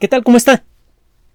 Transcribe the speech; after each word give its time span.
¿Qué 0.00 0.08
tal? 0.08 0.24
¿Cómo 0.24 0.36
está? 0.36 0.64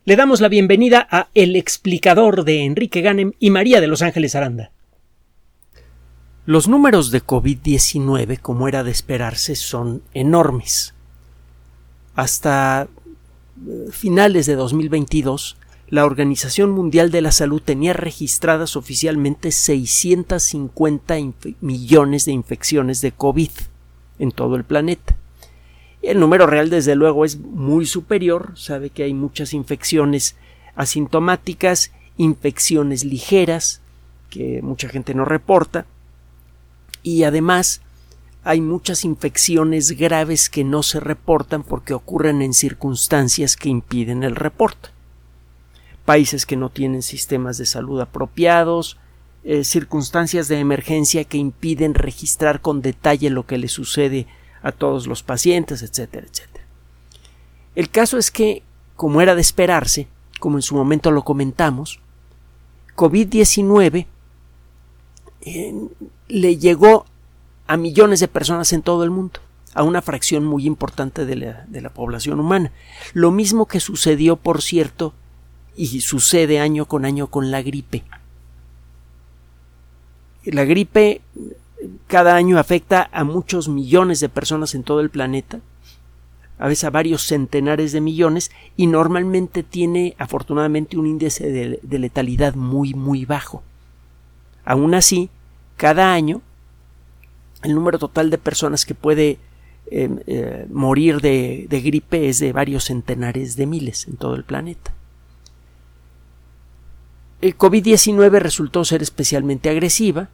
Le 0.03 0.17
damos 0.17 0.42
la 0.42 0.50
bienvenida 0.50 1.08
a 1.09 1.29
El 1.33 1.56
explicador 1.56 2.43
de 2.43 2.66
Enrique 2.66 3.00
Ganem 3.00 3.32
y 3.39 3.51
María 3.51 3.79
de 3.79 3.88
Los 3.88 4.01
Ángeles 4.01 4.35
Aranda. 4.35 4.71
Los 6.46 6.67
números 6.67 7.09
de 7.11 7.24
COVID-19, 7.24 8.38
como 8.41 8.68
era 8.68 8.84
de 8.84 8.91
esperarse, 8.91 9.55
son 9.55 10.04
enormes. 10.14 10.93
Hasta 12.16 12.89
eh, 13.66 13.88
finales 13.91 14.45
de 14.45 14.55
2022, 14.55 15.55
la 15.88 16.04
Organización 16.04 16.71
Mundial 16.71 17.12
de 17.12 17.21
la 17.21 17.32
Salud 17.32 17.62
tenía 17.64 17.94
registradas 17.94 18.76
oficialmente 18.76 19.52
650 19.52 21.16
millones 21.62 22.26
de 22.26 22.34
infecciones 22.34 23.00
de 23.00 23.14
COVID 23.14 23.52
en 24.20 24.32
todo 24.32 24.57
el 24.57 24.66
planeta. 24.66 25.19
El 26.02 26.20
número 26.20 26.47
real, 26.47 26.70
desde 26.70 26.95
luego, 26.95 27.25
es 27.25 27.38
muy 27.38 27.86
superior. 27.86 28.54
Sabe 28.55 28.89
que 28.89 29.04
hay 29.04 29.13
muchas 29.13 29.54
infecciones 29.54 30.35
asintomáticas, 30.76 31.91
infecciones 32.17 33.03
ligeras, 33.03 33.81
que 34.30 34.62
mucha 34.62 34.88
gente 34.88 35.13
no 35.13 35.26
reporta. 35.26 35.85
Y 37.04 37.23
además 37.23 37.81
hay 38.43 38.62
muchas 38.62 39.04
infecciones 39.04 39.91
graves 39.91 40.49
que 40.49 40.63
no 40.63 40.84
se 40.84 40.99
reportan 40.99 41.63
porque 41.63 41.93
ocurren 41.93 42.41
en 42.41 42.54
circunstancias 42.54 43.57
que 43.57 43.70
impiden 43.70 44.23
el 44.23 44.35
reporte. 44.35 44.90
Países 46.05 46.45
que 46.45 46.55
no 46.55 46.70
tienen 46.70 47.02
sistemas 47.02 47.57
de 47.57 47.66
salud 47.66 47.99
apropiados, 47.99 48.98
eh, 49.43 49.63
circunstancias 49.63 50.48
de 50.48 50.59
emergencia 50.59 51.23
que 51.26 51.38
impiden 51.38 51.93
registrar 51.93 52.62
con 52.62 52.81
detalle 52.81 53.29
lo 53.29 53.45
que 53.45 53.57
le 53.57 53.68
sucede 53.68 54.27
a 54.62 54.72
todos 54.72 55.08
los 55.08 55.23
pacientes, 55.23 55.81
etcétera, 55.81 56.27
etcétera. 56.30 56.66
El 57.76 57.90
caso 57.90 58.18
es 58.18 58.31
que, 58.31 58.63
como 58.95 59.22
era 59.22 59.35
de 59.35 59.41
esperarse, 59.41 60.08
como 60.40 60.58
en 60.58 60.62
su 60.62 60.76
momento 60.76 61.12
lo 61.12 61.23
comentamos, 61.23 61.99
COVID-19 62.96 64.05
eh, 65.41 65.73
le 66.27 66.57
llegó 66.57 67.05
a 67.67 67.77
millones 67.77 68.19
de 68.19 68.27
personas 68.27 68.73
en 68.73 68.81
todo 68.81 69.03
el 69.03 69.11
mundo, 69.11 69.39
a 69.73 69.83
una 69.83 70.02
fracción 70.02 70.43
muy 70.43 70.65
importante 70.65 71.25
de 71.25 71.35
la, 71.35 71.65
de 71.67 71.81
la 71.81 71.93
población 71.93 72.39
humana. 72.39 72.71
Lo 73.13 73.31
mismo 73.31 73.67
que 73.67 73.80
sucedió, 73.80 74.35
por 74.35 74.61
cierto, 74.61 75.13
y 75.75 76.02
sucede 76.02 76.59
año 76.59 76.85
con 76.85 77.05
año 77.05 77.27
con 77.27 77.52
la 77.52 77.61
gripe. 77.61 78.03
La 80.43 80.65
gripe 80.65 81.21
cada 82.08 82.35
año 82.35 82.58
afecta 82.58 83.09
a 83.11 83.23
muchos 83.23 83.69
millones 83.69 84.19
de 84.19 84.30
personas 84.30 84.75
en 84.75 84.83
todo 84.83 84.99
el 84.99 85.09
planeta, 85.09 85.61
a 86.58 86.67
veces 86.67 86.83
a 86.83 86.89
varios 86.89 87.23
centenares 87.23 87.94
de 87.94 88.02
millones, 88.02 88.52
y 88.75 88.88
normalmente 88.88 89.63
tiene 89.63 90.16
afortunadamente 90.17 90.97
un 90.97 91.08
índice 91.08 91.80
de, 91.81 91.99
letalidad 91.99 92.55
muy 92.55 92.94
muy 92.94 93.25
bajo. 93.25 93.63
Aún 94.66 94.94
así, 94.94 95.30
cada 95.77 96.13
año 96.13 96.41
el 97.63 97.75
número 97.75 97.97
total 97.99 98.30
de 98.30 98.38
personas 98.38 98.86
que 98.86 98.95
puede 98.95 99.38
em, 99.91 100.19
eh, 100.27 100.66
morir 100.69 101.21
de, 101.21 101.66
de 101.69 101.81
gripe 101.81 102.30
es 102.30 102.39
de 102.39 102.53
varios 102.53 102.86
centenares 102.86 103.55
de 103.55 103.66
miles 103.66 104.08
en 104.08 104.17
todo 104.17 104.36
el 104.36 104.43
planeta. 104.43 104.93
El 107.41 107.58
COVID-19 107.58 108.39
resultó 108.39 108.83
ser 108.83 109.02
especialmente 109.02 109.69
agresiva, 109.69 110.30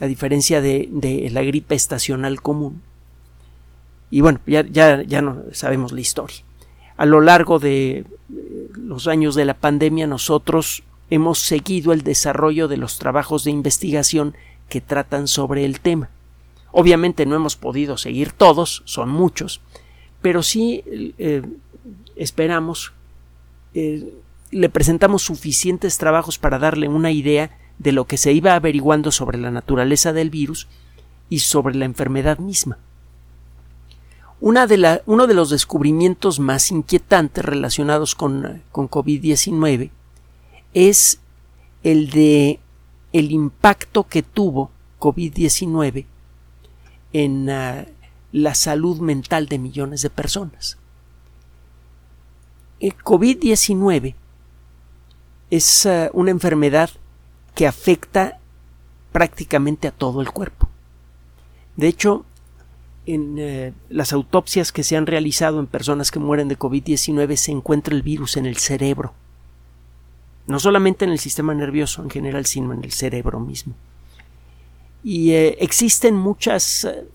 a 0.00 0.06
diferencia 0.06 0.60
de, 0.60 1.28
la 1.32 1.42
gripe 1.42 1.74
estacional 1.74 2.40
común. 2.42 2.82
Y 4.10 4.20
bueno, 4.20 4.40
ya, 4.46 4.64
ya, 4.66 5.02
ya 5.02 5.22
no 5.22 5.42
sabemos 5.52 5.92
la 5.92 6.00
historia. 6.00 6.38
A 6.96 7.06
lo 7.06 7.20
largo 7.20 7.58
de 7.58 7.98
eh, 7.98 8.06
los 8.74 9.06
años 9.06 9.34
de 9.34 9.44
la 9.44 9.54
pandemia 9.54 10.06
nosotros 10.06 10.82
hemos 11.10 11.38
seguido 11.38 11.92
el 11.92 12.02
desarrollo 12.02 12.68
de 12.68 12.76
los 12.76 12.98
trabajos 12.98 13.44
de 13.44 13.50
investigación 13.50 14.34
que 14.68 14.80
tratan 14.80 15.28
sobre 15.28 15.64
el 15.64 15.80
tema. 15.80 16.10
Obviamente 16.72 17.26
no 17.26 17.36
hemos 17.36 17.56
podido 17.56 17.96
seguir 17.96 18.32
todos, 18.32 18.82
son 18.84 19.08
muchos, 19.08 19.60
pero 20.20 20.42
sí 20.42 20.82
eh, 21.18 21.42
esperamos, 22.16 22.92
eh, 23.74 24.12
le 24.50 24.68
presentamos 24.68 25.22
suficientes 25.22 25.98
trabajos 25.98 26.38
para 26.38 26.58
darle 26.58 26.88
una 26.88 27.10
idea 27.10 27.56
de 27.78 27.92
lo 27.92 28.06
que 28.06 28.16
se 28.16 28.32
iba 28.32 28.54
averiguando 28.54 29.10
sobre 29.10 29.38
la 29.38 29.50
naturaleza 29.50 30.12
del 30.12 30.30
virus 30.30 30.68
y 31.28 31.40
sobre 31.40 31.74
la 31.74 31.84
enfermedad 31.84 32.38
misma. 32.38 32.78
Una 34.40 34.66
de 34.66 35.02
uno 35.06 35.26
de 35.26 35.34
los 35.34 35.50
descubrimientos 35.50 36.40
más 36.40 36.70
inquietantes 36.70 37.44
relacionados 37.44 38.14
con, 38.14 38.62
con 38.70 38.88
COVID-19 38.88 39.90
es 40.74 41.20
el 41.82 42.10
de 42.10 42.60
el 43.12 43.32
impacto 43.32 44.04
que 44.04 44.22
tuvo 44.22 44.70
COVID-19 45.00 46.04
en 47.14 47.48
ah, 47.48 47.86
la 48.32 48.54
salud 48.54 49.00
mental 49.00 49.46
de 49.46 49.58
millones 49.58 50.02
de 50.02 50.10
personas. 50.10 50.76
El 52.78 52.94
COVID-19 52.98 54.14
es 55.50 55.86
ah, 55.86 56.10
una 56.12 56.30
enfermedad 56.30 56.90
que 57.56 57.66
afecta 57.66 58.38
prácticamente 59.12 59.88
a 59.88 59.90
todo 59.90 60.20
el 60.20 60.30
cuerpo. 60.30 60.68
De 61.74 61.88
hecho, 61.88 62.26
en 63.06 63.38
eh, 63.38 63.72
las 63.88 64.12
autopsias 64.12 64.72
que 64.72 64.84
se 64.84 64.94
han 64.94 65.06
realizado 65.06 65.58
en 65.58 65.66
personas 65.66 66.10
que 66.10 66.18
mueren 66.18 66.48
de 66.48 66.58
COVID-19 66.58 67.34
se 67.36 67.52
encuentra 67.52 67.94
el 67.94 68.02
virus 68.02 68.36
en 68.36 68.44
el 68.44 68.58
cerebro. 68.58 69.14
No 70.46 70.60
solamente 70.60 71.06
en 71.06 71.12
el 71.12 71.18
sistema 71.18 71.54
nervioso 71.54 72.02
en 72.02 72.10
general, 72.10 72.44
sino 72.44 72.74
en 72.74 72.84
el 72.84 72.92
cerebro 72.92 73.40
mismo. 73.40 73.74
Y 75.02 75.30
eh, 75.30 75.56
existen 75.60 76.14
muchas 76.14 76.84
eh, 76.84 77.06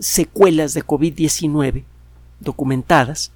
secuelas 0.00 0.74
de 0.74 0.84
COVID-19 0.84 1.84
documentadas 2.40 3.30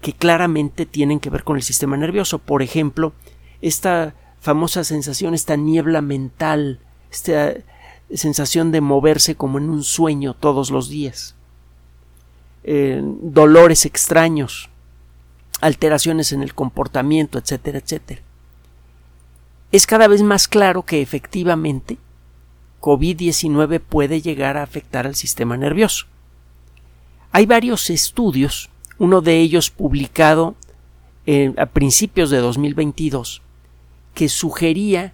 que 0.00 0.12
claramente 0.12 0.84
tienen 0.84 1.20
que 1.20 1.30
ver 1.30 1.44
con 1.44 1.56
el 1.56 1.62
sistema 1.62 1.96
nervioso. 1.96 2.40
Por 2.40 2.60
ejemplo, 2.60 3.12
esta 3.60 4.14
famosa 4.40 4.84
sensación, 4.84 5.34
esta 5.34 5.56
niebla 5.56 6.00
mental, 6.02 6.80
esta 7.10 7.54
sensación 8.14 8.72
de 8.72 8.80
moverse 8.80 9.34
como 9.34 9.58
en 9.58 9.68
un 9.68 9.82
sueño 9.82 10.34
todos 10.34 10.70
los 10.70 10.88
días, 10.88 11.34
eh, 12.64 13.00
dolores 13.02 13.84
extraños, 13.86 14.70
alteraciones 15.60 16.32
en 16.32 16.42
el 16.42 16.54
comportamiento, 16.54 17.38
etcétera, 17.38 17.78
etcétera. 17.78 18.22
Es 19.70 19.86
cada 19.86 20.08
vez 20.08 20.22
más 20.22 20.48
claro 20.48 20.84
que 20.84 21.02
efectivamente 21.02 21.98
COVID-19 22.80 23.80
puede 23.80 24.22
llegar 24.22 24.56
a 24.56 24.62
afectar 24.62 25.06
al 25.06 25.14
sistema 25.14 25.56
nervioso. 25.56 26.06
Hay 27.32 27.44
varios 27.44 27.90
estudios, 27.90 28.70
uno 28.98 29.20
de 29.20 29.38
ellos 29.38 29.70
publicado 29.70 30.54
eh, 31.26 31.52
a 31.58 31.66
principios 31.66 32.30
de 32.30 32.38
2022, 32.38 33.42
que 34.18 34.28
sugería 34.28 35.12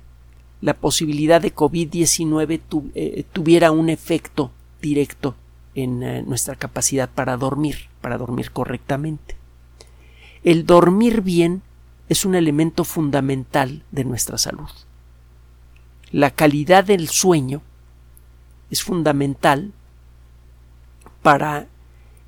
la 0.62 0.72
posibilidad 0.72 1.42
de 1.42 1.54
COVID-19 1.54 2.91
eh, 2.94 3.25
tuviera 3.34 3.70
un 3.70 3.91
efecto 3.91 4.50
directo 4.81 5.34
en 5.75 6.03
eh, 6.03 6.22
nuestra 6.22 6.56
capacidad 6.56 7.10
para 7.10 7.37
dormir, 7.37 7.91
para 8.00 8.16
dormir 8.16 8.50
correctamente. 8.50 9.37
El 10.43 10.64
dormir 10.64 11.20
bien 11.20 11.60
es 12.09 12.25
un 12.25 12.34
elemento 12.34 12.82
fundamental 12.84 13.82
de 13.91 14.04
nuestra 14.04 14.38
salud. 14.38 14.70
La 16.10 16.31
calidad 16.31 16.84
del 16.84 17.10
sueño 17.10 17.60
es 18.70 18.82
fundamental 18.82 19.75
para 21.20 21.66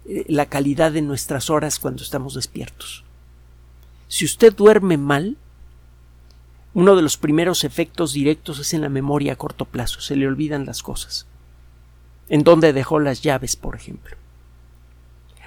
eh, 0.05 0.27
la 0.29 0.45
calidad 0.45 0.93
de 0.93 1.01
nuestras 1.01 1.49
horas 1.49 1.79
cuando 1.79 2.03
estamos 2.03 2.35
despiertos. 2.35 3.03
Si 4.09 4.27
usted 4.27 4.55
duerme 4.55 4.99
mal, 4.99 5.39
uno 6.77 6.95
de 6.95 7.01
los 7.01 7.17
primeros 7.17 7.65
efectos 7.65 8.13
directos 8.13 8.59
es 8.59 8.75
en 8.75 8.83
la 8.83 8.91
memoria 8.91 9.33
a 9.33 9.37
corto 9.37 9.65
plazo, 9.65 10.03
se 10.03 10.15
le 10.15 10.27
olvidan 10.27 10.67
las 10.67 10.83
cosas. 10.83 11.27
En 12.29 12.43
dónde 12.43 12.75
dejó 12.75 13.01
las 13.01 13.23
llaves, 13.23 13.57
por 13.57 13.75
ejemplo. 13.75 14.15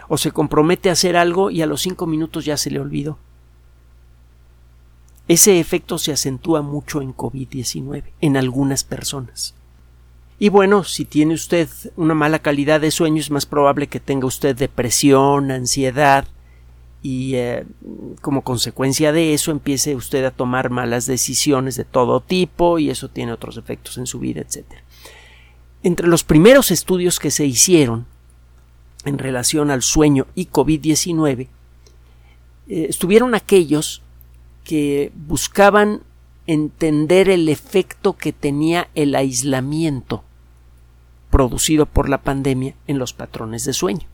O 0.08 0.18
se 0.18 0.32
compromete 0.32 0.90
a 0.90 0.94
hacer 0.94 1.16
algo 1.16 1.52
y 1.52 1.62
a 1.62 1.68
los 1.68 1.82
cinco 1.82 2.08
minutos 2.08 2.46
ya 2.46 2.58
se 2.58 2.72
le 2.72 2.80
olvidó. 2.80 3.20
Ese 5.28 5.60
efecto 5.60 6.00
se 6.00 6.14
acentúa 6.14 6.64
mucho 6.64 7.00
en 7.00 7.16
COVID-19, 7.16 8.06
en 8.22 8.36
algunas 8.36 8.84
personas. 8.84 9.54
Y 10.40 10.50
bueno, 10.50 10.84
si 10.84 11.06
tiene 11.06 11.36
usted 11.36 11.70
una 11.96 12.16
mala 12.16 12.40
calidad 12.40 12.82
de 12.82 12.90
sueño, 12.90 13.22
es 13.22 13.30
más 13.30 13.46
probable 13.46 13.86
que 13.86 14.00
tenga 14.00 14.26
usted 14.26 14.56
depresión, 14.56 15.52
ansiedad, 15.52 16.26
y 17.02 17.36
eh, 17.36 17.66
como 18.22 18.44
consecuencia 18.44 19.12
de 19.12 19.34
eso 19.34 19.52
empiece 19.52 19.96
usted 19.96 20.26
a 20.26 20.32
tomar 20.32 20.70
malas 20.70 21.06
decisiones 21.06 21.76
de 21.76 21.86
todo 21.86 22.20
tipo 22.20 22.78
y 22.80 22.90
eso 22.90 23.10
tiene 23.10 23.32
otros 23.32 23.58
efectos 23.58 23.98
en 23.98 24.06
su 24.06 24.20
vida, 24.20 24.42
etc. 24.42 24.66
Entre 25.82 26.08
los 26.08 26.24
primeros 26.24 26.72
estudios 26.72 27.20
que 27.20 27.32
se 27.32 27.46
hicieron 27.46 28.06
en 29.06 29.18
relación 29.18 29.72
al 29.72 29.82
sueño 29.82 30.28
y 30.36 30.48
COVID-19, 30.48 31.48
eh, 32.68 32.86
estuvieron 32.90 33.34
aquellos 33.34 34.02
que 34.66 35.12
buscaban 35.16 36.02
entender 36.48 37.30
el 37.30 37.48
efecto 37.48 38.18
que 38.18 38.34
tenía 38.34 38.90
el 38.94 39.16
aislamiento 39.16 40.24
producido 41.30 41.86
por 41.86 42.10
la 42.10 42.22
pandemia 42.22 42.76
en 42.88 42.98
los 42.98 43.14
patrones 43.14 43.64
de 43.66 43.74
sueño. 43.74 44.08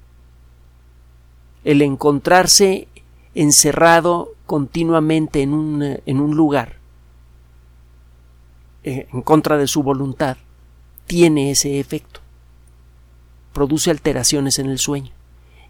El 1.66 1.82
encontrarse 1.82 2.88
encerrado 3.34 4.32
continuamente 4.46 5.42
en 5.42 5.54
un, 5.54 6.00
en 6.06 6.20
un 6.22 6.36
lugar 6.36 6.78
eh, 8.84 9.08
en 9.12 9.22
contra 9.24 9.58
de 9.58 9.68
su 9.68 9.82
voluntad 9.82 10.38
tiene 11.08 11.52
ese 11.52 11.80
efecto. 11.80 12.22
Produce 13.52 13.90
alteraciones 13.90 14.60
en 14.60 14.70
el 14.70 14.80
sueño. 14.80 15.12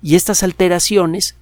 Y 0.01 0.15
estas 0.15 0.43
alteraciones 0.43 1.35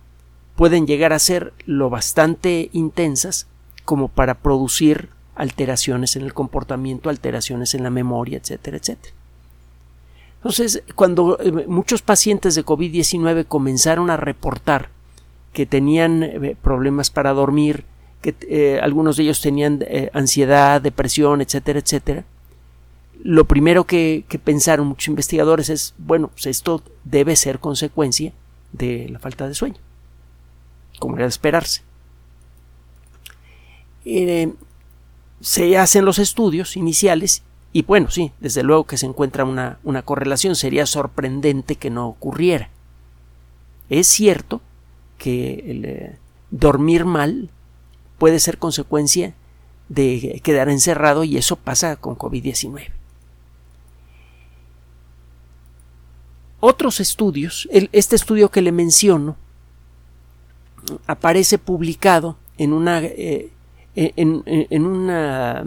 pueden 0.55 0.85
llegar 0.85 1.13
a 1.13 1.19
ser 1.19 1.53
lo 1.65 1.89
bastante 1.89 2.69
intensas 2.73 3.47
como 3.85 4.07
para 4.07 4.35
producir 4.35 5.09
alteraciones 5.35 6.15
en 6.15 6.21
el 6.21 6.33
comportamiento, 6.33 7.09
alteraciones 7.09 7.73
en 7.73 7.83
la 7.83 7.89
memoria, 7.89 8.37
etcétera, 8.37 8.77
etcétera. 8.77 9.15
Entonces, 10.43 10.83
cuando 10.95 11.39
eh, 11.39 11.67
muchos 11.67 12.01
pacientes 12.01 12.53
de 12.55 12.65
COVID-19 12.65 13.45
comenzaron 13.45 14.09
a 14.09 14.17
reportar 14.17 14.89
que 15.53 15.65
tenían 15.65 16.21
eh, 16.21 16.57
problemas 16.61 17.09
para 17.09 17.31
dormir, 17.31 17.85
que 18.21 18.35
eh, 18.41 18.79
algunos 18.83 19.15
de 19.15 19.23
ellos 19.23 19.39
tenían 19.39 19.85
ansiedad, 20.11 20.81
depresión, 20.81 21.39
etcétera, 21.39 21.79
etcétera, 21.79 22.25
lo 23.23 23.45
primero 23.45 23.85
que, 23.85 24.25
pensaron 24.43 24.87
muchos 24.87 25.07
investigadores 25.07 25.69
es, 25.69 25.93
bueno, 25.97 26.27
pues 26.27 26.47
esto 26.47 26.83
debe 27.05 27.37
ser 27.37 27.59
consecuencia 27.59 28.33
de 28.73 29.07
la 29.07 29.19
falta 29.19 29.47
de 29.47 29.53
sueño, 29.53 29.77
como 30.99 31.15
era 31.15 31.23
de 31.23 31.29
esperarse. 31.29 31.83
se 35.39 35.77
hacen 35.77 36.03
los 36.03 36.19
estudios 36.19 36.75
iniciales 36.75 37.43
y 37.73 37.81
bueno, 37.81 38.11
sí, 38.11 38.31
desde 38.39 38.61
luego 38.61 38.85
que 38.85 38.97
se 38.97 39.07
encuentra 39.07 39.45
una, 39.45 39.79
una 39.83 40.03
correlación. 40.03 40.55
Sería 40.55 40.85
sorprendente 40.85 41.75
que 41.75 41.89
no 41.89 42.07
ocurriera. 42.07 42.69
Es 43.89 44.07
cierto 44.07 44.61
que 45.17 45.65
el, 45.67 45.85
eh, 45.85 46.17
dormir 46.51 47.03
mal 47.03 47.49
puede 48.19 48.39
ser 48.39 48.59
consecuencia 48.59 49.33
de 49.89 50.39
quedar 50.43 50.69
encerrado 50.69 51.23
y 51.23 51.37
eso 51.37 51.55
pasa 51.55 51.95
con 51.95 52.15
COVID-19. 52.15 52.91
Otros 56.59 56.99
estudios, 56.99 57.67
este 57.71 58.15
estudio 58.15 58.49
que 58.49 58.61
le 58.61 58.71
menciono, 58.71 59.35
aparece 61.07 61.57
publicado 61.57 62.37
en 62.57 62.71
una, 62.71 63.01
eh, 63.03 63.51
en, 63.95 64.43
en, 64.45 64.85
una 64.85 65.65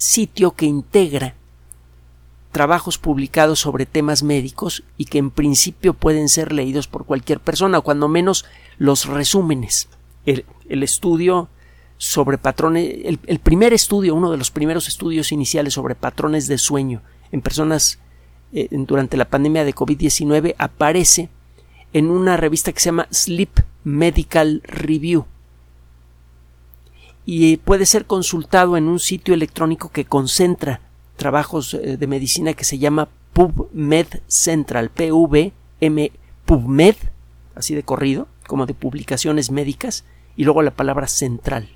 sitio 0.00 0.52
que 0.52 0.64
integra 0.64 1.34
trabajos 2.52 2.98
publicados 2.98 3.60
sobre 3.60 3.86
temas 3.86 4.22
médicos 4.22 4.82
y 4.96 5.04
que 5.04 5.18
en 5.18 5.30
principio 5.30 5.94
pueden 5.94 6.28
ser 6.28 6.52
leídos 6.52 6.88
por 6.88 7.04
cualquier 7.04 7.38
persona, 7.38 7.78
o 7.78 7.82
cuando 7.82 8.08
menos 8.08 8.46
los 8.78 9.04
resúmenes. 9.04 9.88
El, 10.24 10.44
estudio 10.82 11.48
sobre 11.98 12.38
patrones, 12.38 12.94
el, 13.04 13.38
primer 13.40 13.72
estudio, 13.72 14.14
uno 14.14 14.30
de 14.30 14.38
los 14.38 14.50
primeros 14.50 14.88
estudios 14.88 15.32
iniciales 15.32 15.74
sobre 15.74 15.94
patrones 15.94 16.46
de 16.46 16.58
sueño 16.58 17.02
en 17.30 17.42
personas 17.42 17.98
eh, 18.52 18.68
durante 18.70 19.16
la 19.16 19.26
pandemia 19.26 19.64
de 19.64 19.74
COVID-19 19.74 20.54
aparece 20.58 21.28
en 21.92 22.10
una 22.10 22.36
revista 22.36 22.72
que 22.72 22.80
se 22.80 22.86
llama 22.86 23.08
Sleep 23.10 23.50
Medical 23.84 24.62
Review 24.64 25.26
y 27.26 27.58
puede 27.58 27.86
ser 27.86 28.06
consultado 28.06 28.76
en 28.76 28.88
un 28.88 28.98
sitio 28.98 29.34
electrónico 29.34 29.90
que 29.90 30.04
concentra 30.04 30.80
trabajos 31.16 31.74
eh, 31.74 31.96
de 31.96 32.06
medicina 32.06 32.54
que 32.54 32.64
se 32.64 32.78
llama 32.78 33.08
PubMed 33.32 34.06
Central, 34.26 34.90
PVM 34.90 36.10
PubMed, 36.46 36.96
así 37.54 37.74
de 37.74 37.82
corrido, 37.82 38.26
como 38.46 38.66
de 38.66 38.74
publicaciones 38.74 39.50
médicas, 39.50 40.04
y 40.36 40.44
luego 40.44 40.62
la 40.62 40.72
palabra 40.72 41.06
central. 41.06 41.68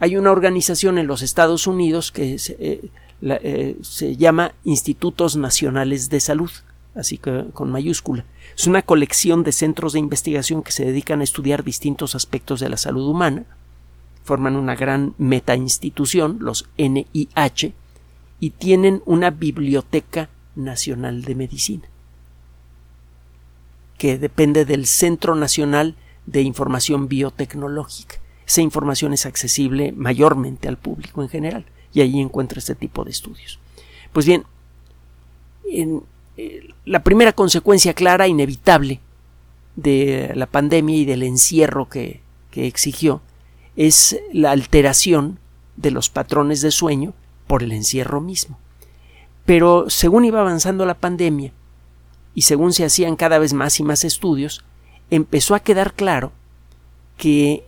Hay 0.00 0.16
una 0.16 0.32
organización 0.32 0.98
en 0.98 1.06
los 1.06 1.22
Estados 1.22 1.66
Unidos 1.66 2.12
que 2.12 2.38
se, 2.38 2.56
eh, 2.60 2.90
eh, 3.22 3.76
se 3.80 4.16
llama 4.16 4.52
Institutos 4.64 5.36
Nacionales 5.36 6.10
de 6.10 6.20
Salud, 6.20 6.50
así 6.94 7.18
que 7.18 7.46
con 7.54 7.70
mayúscula. 7.70 8.24
Es 8.56 8.66
una 8.66 8.82
colección 8.82 9.44
de 9.44 9.52
centros 9.52 9.92
de 9.92 10.00
investigación 10.00 10.62
que 10.62 10.72
se 10.72 10.84
dedican 10.84 11.20
a 11.20 11.24
estudiar 11.24 11.64
distintos 11.64 12.14
aspectos 12.14 12.60
de 12.60 12.68
la 12.68 12.76
salud 12.76 13.08
humana 13.08 13.46
forman 14.28 14.56
una 14.56 14.76
gran 14.76 15.14
meta 15.16 15.56
institución, 15.56 16.36
los 16.40 16.68
NIH, 16.76 17.72
y 18.40 18.50
tienen 18.50 19.00
una 19.06 19.30
biblioteca 19.30 20.28
nacional 20.54 21.22
de 21.22 21.34
medicina, 21.34 21.88
que 23.96 24.18
depende 24.18 24.66
del 24.66 24.84
Centro 24.84 25.34
Nacional 25.34 25.94
de 26.26 26.42
Información 26.42 27.08
Biotecnológica. 27.08 28.16
Esa 28.46 28.60
información 28.60 29.14
es 29.14 29.24
accesible 29.24 29.92
mayormente 29.92 30.68
al 30.68 30.76
público 30.76 31.22
en 31.22 31.30
general, 31.30 31.64
y 31.94 32.02
allí 32.02 32.20
encuentra 32.20 32.58
este 32.58 32.74
tipo 32.74 33.04
de 33.04 33.12
estudios. 33.12 33.58
Pues 34.12 34.26
bien, 34.26 34.44
en, 35.64 36.02
eh, 36.36 36.68
la 36.84 37.02
primera 37.02 37.32
consecuencia 37.32 37.94
clara, 37.94 38.28
inevitable, 38.28 39.00
de 39.74 40.32
la 40.34 40.46
pandemia 40.46 40.96
y 40.96 41.06
del 41.06 41.22
encierro 41.22 41.88
que, 41.88 42.20
que 42.50 42.66
exigió 42.66 43.22
es 43.78 44.18
la 44.32 44.50
alteración 44.50 45.38
de 45.76 45.92
los 45.92 46.10
patrones 46.10 46.62
de 46.62 46.72
sueño 46.72 47.14
por 47.46 47.62
el 47.62 47.70
encierro 47.70 48.20
mismo. 48.20 48.58
Pero 49.46 49.88
según 49.88 50.24
iba 50.24 50.40
avanzando 50.40 50.84
la 50.84 50.98
pandemia 50.98 51.52
y 52.34 52.42
según 52.42 52.72
se 52.72 52.84
hacían 52.84 53.14
cada 53.14 53.38
vez 53.38 53.54
más 53.54 53.78
y 53.78 53.84
más 53.84 54.02
estudios, 54.02 54.64
empezó 55.10 55.54
a 55.54 55.60
quedar 55.60 55.94
claro 55.94 56.32
que 57.16 57.64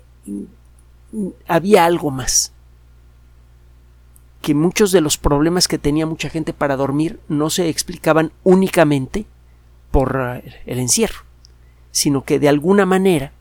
había 1.47 1.85
algo 1.85 2.11
más, 2.11 2.53
que 4.43 4.53
muchos 4.53 4.91
de 4.91 5.01
los 5.01 5.17
problemas 5.17 5.69
que 5.69 5.79
tenía 5.79 6.07
mucha 6.07 6.29
gente 6.29 6.53
para 6.53 6.77
dormir 6.77 7.21
no 7.29 7.51
se 7.51 7.69
explicaban 7.69 8.33
únicamente 8.43 9.27
por 9.93 10.43
el 10.67 10.79
encierro, 10.81 11.21
sino 11.93 12.25
que 12.25 12.41
de 12.41 12.49
alguna 12.49 12.85
manera 12.85 13.33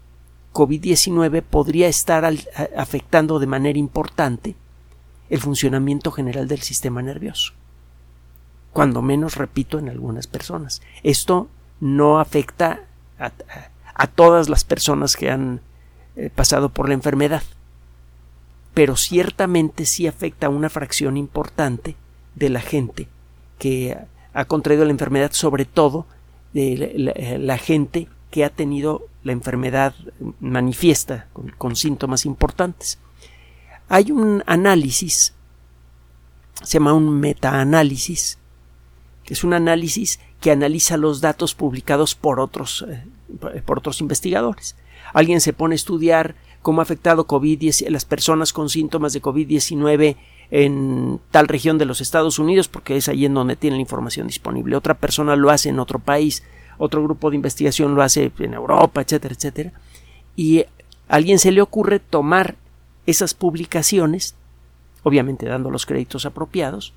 COVID-19 0.53 1.43
podría 1.43 1.87
estar 1.87 2.29
afectando 2.75 3.39
de 3.39 3.47
manera 3.47 3.79
importante 3.79 4.55
el 5.29 5.39
funcionamiento 5.39 6.11
general 6.11 6.47
del 6.47 6.61
sistema 6.61 7.01
nervioso. 7.01 7.53
Cuando 8.73 9.01
menos, 9.01 9.35
repito, 9.35 9.79
en 9.79 9.89
algunas 9.89 10.27
personas. 10.27 10.81
Esto 11.03 11.49
no 11.79 12.19
afecta 12.19 12.81
a, 13.19 14.07
todas 14.07 14.49
las 14.49 14.63
personas 14.63 15.15
que 15.15 15.29
han 15.29 15.61
eh, 16.15 16.29
pasado 16.33 16.69
por 16.69 16.87
la 16.87 16.93
enfermedad, 16.93 17.43
pero 18.73 18.95
ciertamente 18.95 19.85
sí 19.85 20.07
afecta 20.07 20.47
a 20.47 20.51
una 20.51 20.69
fracción 20.69 21.17
importante 21.17 21.95
de 22.35 22.49
la 22.49 22.61
gente 22.61 23.07
que 23.57 23.97
ha 24.33 24.45
contraído 24.45 24.85
la 24.85 24.91
enfermedad, 24.91 25.31
sobre 25.33 25.65
todo 25.65 26.05
de 26.53 27.37
la 27.39 27.57
gente 27.57 28.07
que 28.31 28.45
ha 28.45 28.49
tenido 28.49 29.07
la 29.23 29.31
enfermedad 29.31 29.93
manifiesta 30.39 31.27
con, 31.57 31.75
síntomas 31.75 32.25
importantes. 32.25 32.99
Hay 33.87 34.11
un 34.11 34.43
análisis, 34.45 35.33
se 36.61 36.77
llama 36.77 36.93
un 36.93 37.19
metaanálisis, 37.19 38.37
que 39.23 39.33
es 39.33 39.43
un 39.43 39.53
análisis 39.53 40.19
que 40.41 40.51
analiza 40.51 40.97
los 40.97 41.21
datos 41.21 41.55
publicados 41.55 42.15
por 42.15 42.39
otros, 42.39 42.85
eh, 42.87 43.61
por 43.65 43.79
otros 43.79 43.99
investigadores. 44.01 44.75
Alguien 45.13 45.41
se 45.41 45.53
pone 45.53 45.73
a 45.73 45.75
estudiar 45.75 46.35
cómo 46.61 46.81
ha 46.81 46.83
afectado 46.83 47.25
COVID 47.25 47.71
las 47.89 48.05
personas 48.05 48.53
con 48.53 48.69
síntomas 48.69 49.13
de 49.13 49.21
COVID-19 49.21 50.17
en 50.51 51.19
tal 51.31 51.47
región 51.47 51.77
de 51.77 51.85
los 51.85 52.01
Estados 52.01 52.39
Unidos, 52.39 52.67
porque 52.67 52.97
es 52.97 53.07
ahí 53.07 53.25
en 53.25 53.33
donde 53.33 53.55
tiene 53.55 53.77
la 53.77 53.81
información 53.81 54.27
disponible. 54.27 54.75
Otra 54.75 54.95
persona 54.95 55.35
lo 55.35 55.49
hace 55.49 55.69
en 55.69 55.79
otro 55.79 55.99
país 55.99 56.43
otro 56.79 57.03
grupo 57.03 57.29
de 57.29 57.35
investigación 57.35 57.93
lo 57.93 58.01
hace 58.01 58.31
en 58.39 58.53
Europa, 58.55 59.01
etcétera, 59.01 59.35
etcétera. 59.35 59.73
Y 60.35 60.61
a 60.61 60.65
alguien 61.09 61.37
se 61.37 61.51
le 61.51 61.61
ocurre 61.61 61.99
tomar 61.99 62.55
esas 63.05 63.33
publicaciones, 63.33 64.33
obviamente 65.03 65.45
dando 65.45 65.69
los 65.69 65.85
créditos 65.85 66.25
apropiados, 66.25 66.93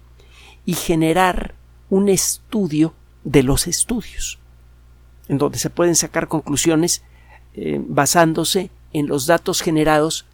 y 0.64 0.74
generar 0.74 1.54
un 1.90 2.08
estudio 2.08 2.94
de 3.24 3.42
los 3.42 3.66
estudios, 3.66 4.38
en 5.28 5.38
donde 5.38 5.58
se 5.58 5.68
pueden 5.68 5.96
sacar 5.96 6.28
conclusiones 6.28 7.02
eh, 7.54 7.80
basándose 7.84 8.70
en 8.92 9.08
los 9.08 9.26
datos 9.26 9.60
generados 9.62 10.26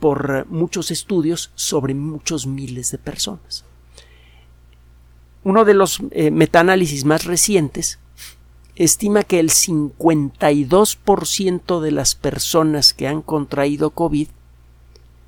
por 0.00 0.46
muchos 0.46 0.90
estudios 0.90 1.50
sobre 1.54 1.94
muchos 1.94 2.46
miles 2.46 2.90
de 2.90 2.98
personas. 2.98 3.64
Uno 5.44 5.64
de 5.64 5.74
los 5.74 6.00
eh, 6.10 6.30
metaanálisis 6.30 7.04
más 7.04 7.24
recientes 7.24 7.98
estima 8.76 9.24
que 9.24 9.40
el 9.40 9.50
52% 9.50 11.80
de 11.80 11.90
las 11.90 12.14
personas 12.14 12.94
que 12.94 13.08
han 13.08 13.22
contraído 13.22 13.90
COVID 13.90 14.28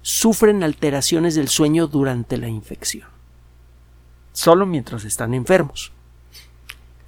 sufren 0.02 0.62
alteraciones 0.62 1.34
del 1.34 1.48
sueño 1.48 1.86
durante 1.86 2.36
la 2.36 2.48
infección, 2.48 3.08
solo 4.32 4.66
mientras 4.66 5.04
están 5.04 5.32
enfermos. 5.34 5.92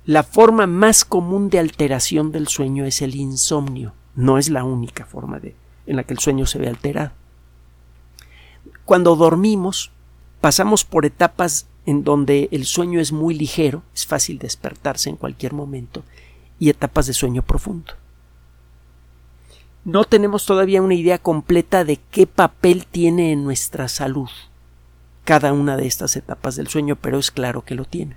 La 0.06 0.23
forma 0.23 0.66
más 0.66 1.04
común 1.04 1.50
de 1.50 1.59
alteración 1.59 2.32
del 2.32 2.49
sueño 2.49 2.87
es 2.87 3.02
el 3.02 3.14
insomnio, 3.14 3.92
no 4.16 4.38
es 4.38 4.49
la 4.49 4.64
única 4.64 5.04
forma 5.04 5.38
de, 5.38 5.54
en 5.87 5.97
la 5.97 6.04
que 6.04 6.14
el 6.14 6.20
sueño 6.20 6.47
se 6.47 6.59
ve 6.59 6.68
alterado. 6.68 7.12
Cuando 8.87 9.14
dormimos, 9.14 9.92
pasamos 10.40 10.85
por 10.85 11.04
etapas 11.04 11.66
en 11.87 12.02
donde 12.02 12.49
el 12.50 12.64
sueño 12.64 13.00
es 13.00 13.12
muy 13.12 13.35
ligero, 13.35 13.82
es 13.94 14.06
fácil 14.06 14.38
despertarse 14.38 15.11
en 15.11 15.16
cualquier 15.16 15.52
momento, 15.52 16.02
y 16.61 16.69
etapas 16.69 17.07
de 17.07 17.14
sueño 17.14 17.43
profundo. 17.43 17.95
No 19.85 20.05
tenemos 20.05 20.47
todavía 20.47 20.83
una 20.83 20.95
idea 20.95 21.19
completa 21.19 21.85
de 21.85 21.99
qué 22.11 22.26
papel 22.29 22.87
tiene 22.87 23.33
en 23.33 23.43
nuestra 23.43 23.88
salud 23.88 24.29
cada 25.25 25.52
una 25.52 25.76
de 25.76 25.87
estas 25.87 26.17
etapas 26.17 26.57
del 26.57 26.69
sueño, 26.69 26.97
pero 26.97 27.19
es 27.19 27.31
claro 27.31 27.62
que 27.62 27.75
lo 27.75 27.85
tiene. 27.85 28.17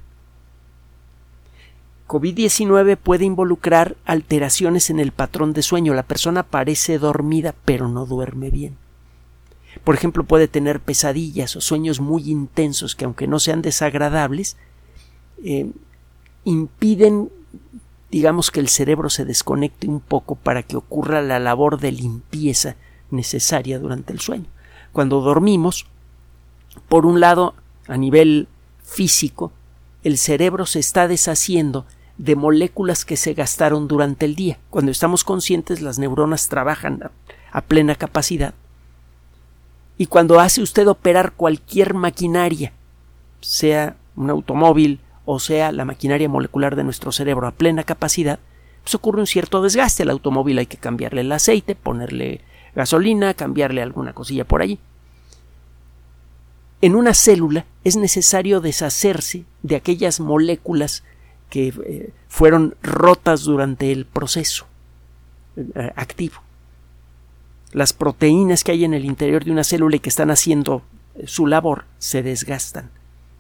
COVID-19 2.08 2.98
puede 2.98 3.26
involucrar 3.26 3.96
alteraciones 4.06 4.90
en 4.90 5.00
el 5.00 5.12
patrón 5.12 5.54
de 5.54 5.62
sueño. 5.62 5.94
La 5.94 6.04
persona 6.04 6.44
parece 6.44 7.00
dormida, 7.00 7.56
pero 7.66 7.88
no 7.88 8.06
duerme 8.06 8.50
bien. 8.50 8.78
Por 9.84 9.96
ejemplo, 9.96 10.24
puede 10.24 10.48
tener 10.48 10.80
pesadillas 10.80 11.56
o 11.56 11.62
sueños 11.62 12.00
muy 12.00 12.30
intensos 12.30 12.96
que, 12.96 13.06
aunque 13.06 13.28
no 13.28 13.40
sean 13.40 13.62
desagradables, 13.62 14.58
eh, 15.44 15.72
impiden 16.44 17.30
digamos 18.14 18.52
que 18.52 18.60
el 18.60 18.70
cerebro 18.70 19.10
se 19.10 19.26
desconecte 19.26 19.88
un 19.88 20.00
poco 20.00 20.36
para 20.36 20.62
que 20.62 20.78
ocurra 20.78 21.24
la 21.24 21.40
labor 21.40 21.80
de 21.80 21.92
limpieza 21.92 22.76
necesaria 23.10 23.80
durante 23.80 24.14
el 24.14 24.20
sueño. 24.20 24.46
Cuando 24.92 25.22
dormimos, 25.22 25.88
por 26.88 27.08
un 27.08 27.20
lado, 27.20 27.56
a 27.88 27.98
nivel 27.98 28.48
físico, 28.84 29.52
el 30.04 30.20
cerebro 30.20 30.68
se 30.68 30.78
está 30.78 31.08
deshaciendo 31.08 31.88
de 32.20 32.36
moléculas 32.36 33.04
que 33.04 33.18
se 33.18 33.34
gastaron 33.34 33.88
durante 33.88 34.26
el 34.26 34.36
día. 34.36 34.60
Cuando 34.70 34.92
estamos 34.92 35.24
conscientes, 35.24 35.82
las 35.82 35.98
neuronas 35.98 36.50
trabajan 36.50 37.10
a, 37.52 37.62
plena 37.62 37.96
capacidad. 37.96 38.54
Y 39.98 40.06
cuando 40.06 40.40
hace 40.40 40.62
usted 40.62 40.88
operar 40.88 41.34
cualquier 41.34 41.96
maquinaria, 41.96 42.74
sea 43.42 43.96
un 44.16 44.30
automóvil, 44.30 45.00
o 45.26 45.40
sea 45.40 45.72
la 45.72 45.86
maquinaria 45.86 46.30
molecular 46.30 46.76
de 46.76 46.84
nuestro 46.84 47.12
cerebro 47.12 47.48
a 47.48 47.52
plena 47.52 47.84
capacidad, 47.84 48.40
pues 48.84 48.96
ocurre 48.96 49.22
un 49.22 49.28
cierto 49.28 49.62
desgaste. 49.62 50.04
Al 50.04 50.10
automóvil 50.10 50.58
hay 50.58 50.66
que 50.66 50.78
cambiarle 50.78 51.22
el 51.22 51.32
aceite, 51.32 51.76
ponerle 51.76 52.42
gasolina, 52.76 53.34
cambiarle 53.34 53.82
alguna 53.82 54.14
cosilla 54.14 54.46
por 54.46 54.62
allí. 54.62 54.80
En 56.82 56.96
una 56.96 57.14
célula 57.14 57.66
es 57.86 57.96
necesario 57.96 58.60
deshacerse 58.60 59.46
de 59.62 59.78
aquellas 59.78 60.20
moléculas 60.20 61.04
que 61.50 61.68
eh, 61.68 62.12
fueron 62.28 62.76
rotas 62.82 63.44
durante 63.44 63.92
el 63.92 64.06
proceso 64.06 64.66
eh, 65.56 65.94
activo. 65.96 66.42
Las 67.72 67.94
proteínas 67.94 68.64
que 68.64 68.74
hay 68.74 68.84
en 68.84 68.94
el 68.94 69.06
interior 69.06 69.46
de 69.46 69.52
una 69.52 69.64
célula 69.64 69.96
y 69.96 70.00
que 70.00 70.10
están 70.10 70.30
haciendo 70.30 70.82
eh, 71.16 71.26
su 71.26 71.48
labor 71.48 71.86
se 72.00 72.22
desgastan 72.22 72.92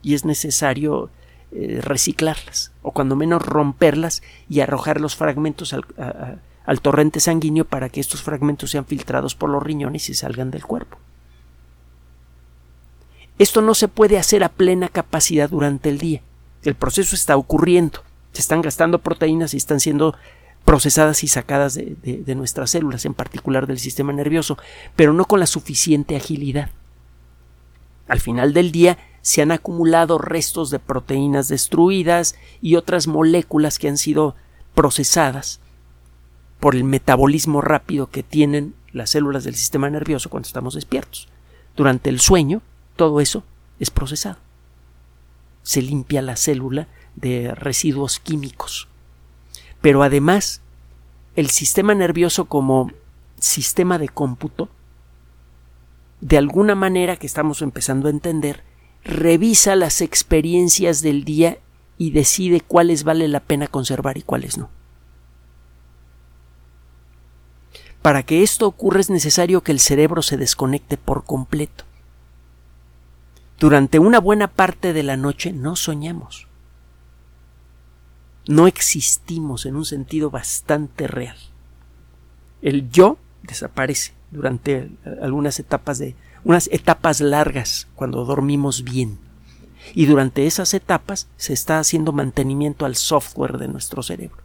y 0.01 0.13
es 0.13 0.23
necesario 0.25 1.09
eh, 1.55 1.81
reciclarlas 1.81 2.71
o 2.81 2.91
cuando 2.91 3.15
menos 3.15 3.45
romperlas 3.45 4.23
y 4.49 4.61
arrojar 4.61 4.99
los 4.99 5.15
fragmentos 5.15 5.73
al, 5.73 6.81
torrente 6.81 7.19
sanguíneo 7.19 7.65
para 7.65 7.89
que 7.89 7.99
estos 7.99 8.23
fragmentos 8.23 8.71
sean 8.71 8.85
filtrados 8.85 9.35
por 9.35 9.49
los 9.51 9.61
riñones 9.61 10.09
y 10.09 10.15
salgan 10.15 10.49
del 10.49 10.65
cuerpo. 10.65 10.97
Esto 13.37 13.61
no 13.61 13.75
se 13.75 13.87
puede 13.87 14.17
hacer 14.17 14.43
a 14.43 14.49
plena 14.49 14.89
capacidad 14.89 15.49
durante 15.49 15.89
el 15.89 15.99
día. 15.99 16.21
El 16.63 16.73
proceso 16.73 17.15
está 17.15 17.37
ocurriendo. 17.37 18.01
Se 18.31 18.41
están 18.41 18.61
gastando 18.61 18.99
proteínas 18.99 19.53
y 19.53 19.57
están 19.57 19.79
siendo 19.79 20.15
procesadas 20.65 21.23
y 21.23 21.27
sacadas 21.27 21.75
de, 21.75 22.35
nuestras 22.35 22.71
células, 22.71 23.05
en 23.05 23.13
particular 23.13 23.67
del 23.67 23.77
sistema 23.77 24.11
nervioso, 24.11 24.57
pero 24.95 25.13
no 25.13 25.25
con 25.25 25.39
la 25.39 25.45
suficiente 25.45 26.15
agilidad. 26.15 26.71
Al 28.07 28.19
final 28.19 28.53
del 28.53 28.71
día, 28.71 28.97
se 29.23 29.41
han 29.41 29.51
acumulado 29.53 30.17
restos 30.17 30.69
de 30.69 30.79
proteínas 30.79 31.47
destruidas 31.47 32.35
y 32.61 32.75
otras 32.75 33.07
moléculas 33.07 33.79
que 33.79 33.87
han 33.87 33.97
sido 33.97 34.35
procesadas 34.75 35.61
por 36.59 36.75
el 36.75 36.83
metabolismo 36.83 37.61
rápido 37.61 38.09
que 38.09 38.21
tienen 38.21 38.75
las 38.91 39.11
células 39.11 39.45
del 39.45 39.55
sistema 39.55 39.89
nervioso 39.89 40.29
cuando 40.29 40.47
estamos 40.47 40.75
despiertos. 40.75 41.29
Durante 41.77 42.09
el 42.09 42.19
sueño, 42.19 42.61
todo 42.97 43.21
eso 43.21 43.45
es 43.79 43.89
procesado. 43.89 44.39
Se 45.63 45.81
limpia 45.81 46.21
la 46.21 46.35
célula 46.35 46.89
de 47.15 47.55
residuos 47.55 48.19
químicos. 48.19 48.89
Pero 49.79 50.03
además, 50.03 50.61
el 51.37 51.49
sistema 51.49 51.95
nervioso 51.95 52.45
como 52.45 52.91
sistema 53.39 53.97
de 53.97 54.09
cómputo, 54.09 54.67
de 56.19 56.37
alguna 56.37 56.75
manera 56.75 57.15
que 57.15 57.25
estamos 57.25 57.61
empezando 57.61 58.09
a 58.09 58.11
entender, 58.11 58.63
revisa 59.03 59.75
las 59.75 60.01
experiencias 60.01 61.01
del 61.01 61.23
día 61.23 61.57
y 61.97 62.11
decide 62.11 62.61
cuáles 62.61 63.03
vale 63.03 63.27
la 63.27 63.41
pena 63.41 63.67
conservar 63.67 64.17
y 64.17 64.21
cuáles 64.21 64.57
no. 64.57 64.69
Para 68.01 68.23
que 68.23 68.43
esto 68.43 68.67
ocurra 68.67 68.99
es 68.99 69.09
necesario 69.09 69.61
que 69.61 69.71
el 69.71 69.79
cerebro 69.79 70.21
se 70.21 70.37
desconecte 70.37 70.97
por 70.97 71.23
completo. 71.23 71.85
Durante 73.59 73.99
una 73.99 74.19
buena 74.19 74.49
parte 74.49 74.91
de 74.91 75.03
la 75.03 75.15
noche 75.15 75.53
no 75.53 75.77
soñamos. 75.77 76.47
No 78.45 78.67
existimos 78.67 79.65
en 79.65 79.77
un 79.77 79.85
sentido 79.85 80.29
bastante 80.29 81.07
real. 81.07 81.37
El 82.61 82.89
yo 82.89 83.17
desaparece 83.43 84.13
durante 84.31 84.91
algunas 85.21 85.59
etapas 85.59 85.97
de 85.97 86.15
unas 86.43 86.67
etapas 86.71 87.21
largas 87.21 87.87
cuando 87.95 88.25
dormimos 88.25 88.83
bien. 88.83 89.19
Y 89.93 90.05
durante 90.05 90.45
esas 90.47 90.73
etapas 90.73 91.27
se 91.37 91.53
está 91.53 91.79
haciendo 91.79 92.11
mantenimiento 92.13 92.85
al 92.85 92.95
software 92.95 93.57
de 93.57 93.67
nuestro 93.67 94.01
cerebro, 94.01 94.41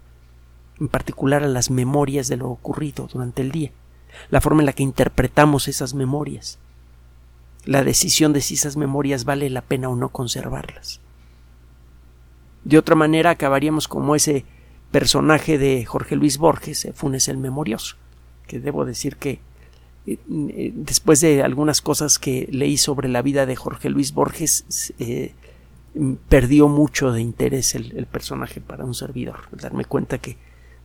en 0.81 0.88
particular 0.88 1.43
a 1.43 1.49
las 1.49 1.71
memorias 1.71 2.28
de 2.28 2.37
lo 2.37 2.49
ocurrido 2.50 3.09
durante 3.12 3.43
el 3.43 3.52
día, 3.52 3.71
la 4.31 4.40
forma 4.40 4.62
en 4.62 4.67
la 4.67 4.73
que 4.73 4.83
interpretamos 4.83 5.69
esas 5.69 5.95
memorias, 5.95 6.59
la 7.64 7.85
decisión 7.85 8.33
de 8.33 8.40
si 8.40 8.55
esas 8.55 8.76
memorias 8.76 9.25
vale 9.25 9.49
la 9.50 9.62
pena 9.62 9.88
o 9.88 9.97
no 9.97 10.09
conservarlas. 10.09 11.00
De 12.64 12.78
otra 12.78 12.97
manera 12.97 13.31
acabaríamos 13.31 13.88
como 13.88 14.14
ese 14.14 14.45
personaje 14.90 15.59
de 15.59 15.85
Jorge 15.85 16.17
Luis 16.17 16.38
Borges, 16.38 16.88
Funes 16.95 17.28
el 17.28 17.38
Memorioso, 17.38 17.97
que 18.47 18.59
debo 18.59 18.85
decir 18.85 19.17
que 19.17 19.40
después 20.27 21.21
de 21.21 21.43
algunas 21.43 21.81
cosas 21.83 22.19
que 22.19 22.49
leí 22.50 22.77
sobre 22.77 23.09
la 23.09 23.23
vida 23.23 23.47
de 23.47 23.57
Jorge 23.57 23.91
Luis 23.91 24.12
Borges, 24.12 24.93
eh, 24.99 25.35
perdió 26.29 26.69
mucho 26.69 27.12
de 27.12 27.21
interés 27.21 27.75
el, 27.75 28.07
personaje 28.07 28.61
para 28.61 28.85
un 28.85 28.95
servidor. 28.95 29.41
Darme 29.53 29.85
cuenta 29.85 30.19
que 30.19 30.37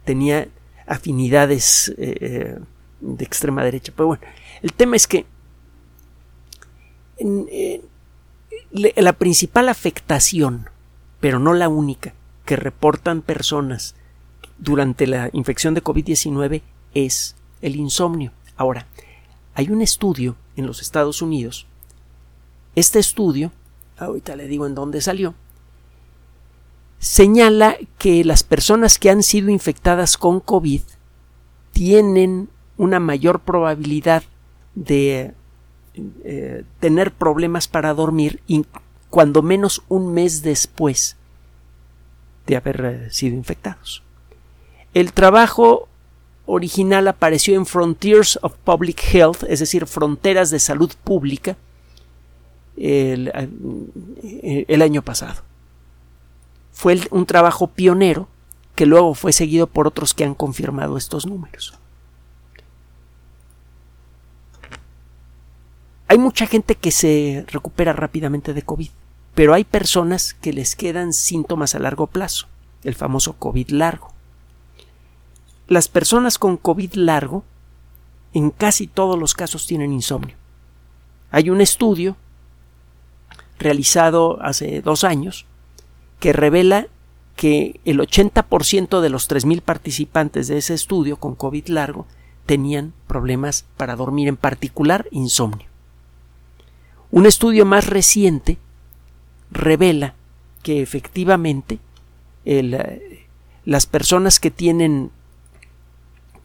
tenía 0.06 0.48
afinidades 0.88 1.94
eh, 1.98 2.58
de 3.00 3.24
extrema 3.24 3.64
derecha. 3.64 3.94
Pero 3.96 4.08
bueno, 4.08 4.24
el 4.62 4.74
tema 4.74 4.96
es 4.96 5.08
que 5.08 5.26
la 8.72 9.14
principal 9.14 9.70
afectación, 9.70 10.70
pero 11.20 11.40
no 11.40 11.54
la 11.54 11.70
única, 11.70 12.14
que 12.46 12.56
reportan 12.56 13.22
personas 13.22 13.96
durante 14.58 15.08
la 15.08 15.30
infección 15.34 15.74
de 15.74 15.84
COVID-19 15.84 16.62
es 16.94 17.36
el 17.62 17.76
insomnio. 17.76 18.32
Ahora, 18.56 18.88
hay 19.56 19.70
un 19.70 19.82
estudio 19.82 20.36
en 20.56 20.66
los 20.66 20.82
Estados 20.82 21.22
Unidos. 21.22 21.68
Este 22.76 23.00
estudio, 23.00 23.52
ahorita 23.98 24.36
le 24.36 24.48
digo 24.48 24.66
en 24.66 24.76
dónde 24.76 25.02
salió, 25.02 25.36
señala 27.00 27.78
que 27.98 28.24
las 28.24 28.44
personas 28.44 28.98
que 28.98 29.10
han 29.10 29.24
sido 29.24 29.50
infectadas 29.50 30.18
con 30.18 30.40
COVID 30.40 30.82
tienen 31.72 32.50
una 32.78 33.00
mayor 33.00 33.42
probabilidad 33.42 34.24
de 34.76 35.34
eh, 36.24 36.64
tener 36.80 37.14
problemas 37.14 37.68
para 37.68 37.94
dormir 37.94 38.42
cuando 39.10 39.44
menos 39.44 39.84
un 39.90 40.14
mes 40.14 40.42
después 40.42 41.18
de 42.48 42.56
haber 42.56 42.86
eh, 42.86 43.12
sido 43.12 43.36
infectados. 43.36 44.02
El 44.94 45.14
trabajo 45.14 45.88
original 46.46 47.08
apareció 47.08 47.56
en 47.56 47.66
Frontiers 47.66 48.40
of 48.42 48.56
Public 48.64 49.02
Health, 49.14 49.44
es 49.48 49.60
decir, 49.60 49.86
Fronteras 49.88 50.50
de 50.50 50.60
Salud 50.60 50.92
Pública, 51.04 51.58
el, 52.78 53.32
eh, 54.24 54.82
año 54.82 55.02
pasado. 55.02 55.42
Fue 56.72 57.00
un 57.12 57.26
trabajo 57.26 57.68
pionero 57.68 58.28
que 58.76 58.86
luego 58.86 59.14
fue 59.14 59.32
seguido 59.32 59.68
por 59.68 59.88
otros 59.88 60.14
que 60.14 60.24
han 60.24 60.34
confirmado 60.34 60.98
estos 60.98 61.26
números. 61.26 61.78
Hay 66.08 66.18
mucha 66.18 66.46
gente 66.46 66.76
que 66.76 66.92
se 66.92 67.46
recupera 67.48 67.94
rápidamente 67.94 68.54
de 68.54 68.62
COVID, 68.62 68.90
pero 69.34 69.54
hay 69.54 69.64
personas 69.64 70.34
que 70.34 70.54
les 70.54 70.76
quedan 70.76 71.14
síntomas 71.14 71.76
a 71.76 71.80
largo 71.80 72.08
plazo, 72.08 72.48
el 72.84 72.96
famoso 72.96 73.34
COVID 73.34 73.70
largo. 73.70 74.13
Las 75.68 75.88
personas 75.88 76.38
con 76.38 76.58
COVID 76.58 76.94
largo 76.94 77.44
en 78.34 78.50
casi 78.50 78.88
todos 78.88 79.18
los 79.18 79.34
casos 79.34 79.66
tienen 79.68 79.94
insomnio. 79.94 80.36
Hay 81.32 81.50
un 81.50 81.62
estudio 81.62 82.18
realizado 83.60 84.42
hace 84.42 84.82
dos 84.82 85.04
años 85.04 85.46
que 86.20 86.34
revela 86.34 86.88
que 87.36 87.80
el 87.86 88.00
80% 88.00 89.02
de 89.02 89.10
los 89.10 89.30
3.000 89.30 89.62
participantes 89.62 90.48
de 90.48 90.58
ese 90.58 90.74
estudio 90.74 91.18
con 91.18 91.36
COVID 91.36 91.68
largo 91.68 92.06
tenían 92.46 92.94
problemas 93.08 93.66
para 93.78 93.96
dormir, 93.96 94.28
en 94.28 94.38
particular 94.38 95.08
insomnio. 95.12 95.68
Un 97.12 97.26
estudio 97.26 97.66
más 97.66 97.88
reciente 97.88 98.58
revela 99.52 100.16
que 100.62 100.82
efectivamente 100.82 101.80
eh, 102.46 103.26
las 103.66 103.86
personas 103.86 104.40
que 104.40 104.52
tienen 104.52 105.12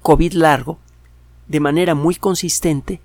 COVID 0.09 0.33
largo, 0.33 0.79
de 1.49 1.61
manera 1.61 1.95
muy 1.95 2.15
consistente, 2.15 2.99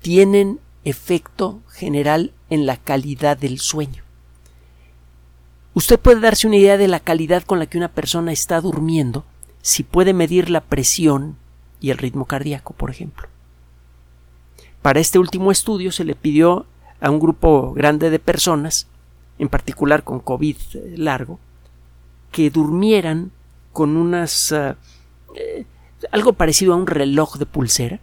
tienen 0.00 0.60
efecto 0.84 1.60
general 1.68 2.32
en 2.48 2.64
la 2.64 2.76
calidad 2.76 3.36
del 3.36 3.58
sueño. 3.58 4.04
Usted 5.74 5.98
puede 5.98 6.20
darse 6.20 6.46
una 6.46 6.58
idea 6.58 6.76
de 6.76 6.86
la 6.86 7.00
calidad 7.00 7.42
con 7.42 7.58
la 7.58 7.66
que 7.66 7.76
una 7.76 7.88
persona 7.88 8.30
está 8.30 8.60
durmiendo 8.60 9.24
si 9.62 9.82
puede 9.82 10.14
medir 10.14 10.48
la 10.48 10.60
presión 10.60 11.36
y 11.80 11.90
el 11.90 11.98
ritmo 11.98 12.26
cardíaco, 12.26 12.72
por 12.72 12.88
ejemplo. 12.88 13.26
Para 14.80 15.00
este 15.00 15.18
último 15.18 15.50
estudio 15.50 15.90
se 15.90 16.04
le 16.04 16.14
pidió 16.14 16.66
a 17.00 17.10
un 17.10 17.18
grupo 17.18 17.72
grande 17.72 18.10
de 18.10 18.20
personas, 18.20 18.86
en 19.40 19.48
particular 19.48 20.04
con 20.04 20.20
COVID 20.20 20.56
largo, 20.94 21.40
que 22.30 22.48
durmieran 22.50 23.32
con 23.72 23.96
unas 23.96 24.52
eh, 24.52 24.76
algo 26.10 26.32
parecido 26.34 26.72
a 26.72 26.76
un 26.76 26.86
reloj 26.86 27.36
de 27.36 27.46
pulsera 27.46 28.00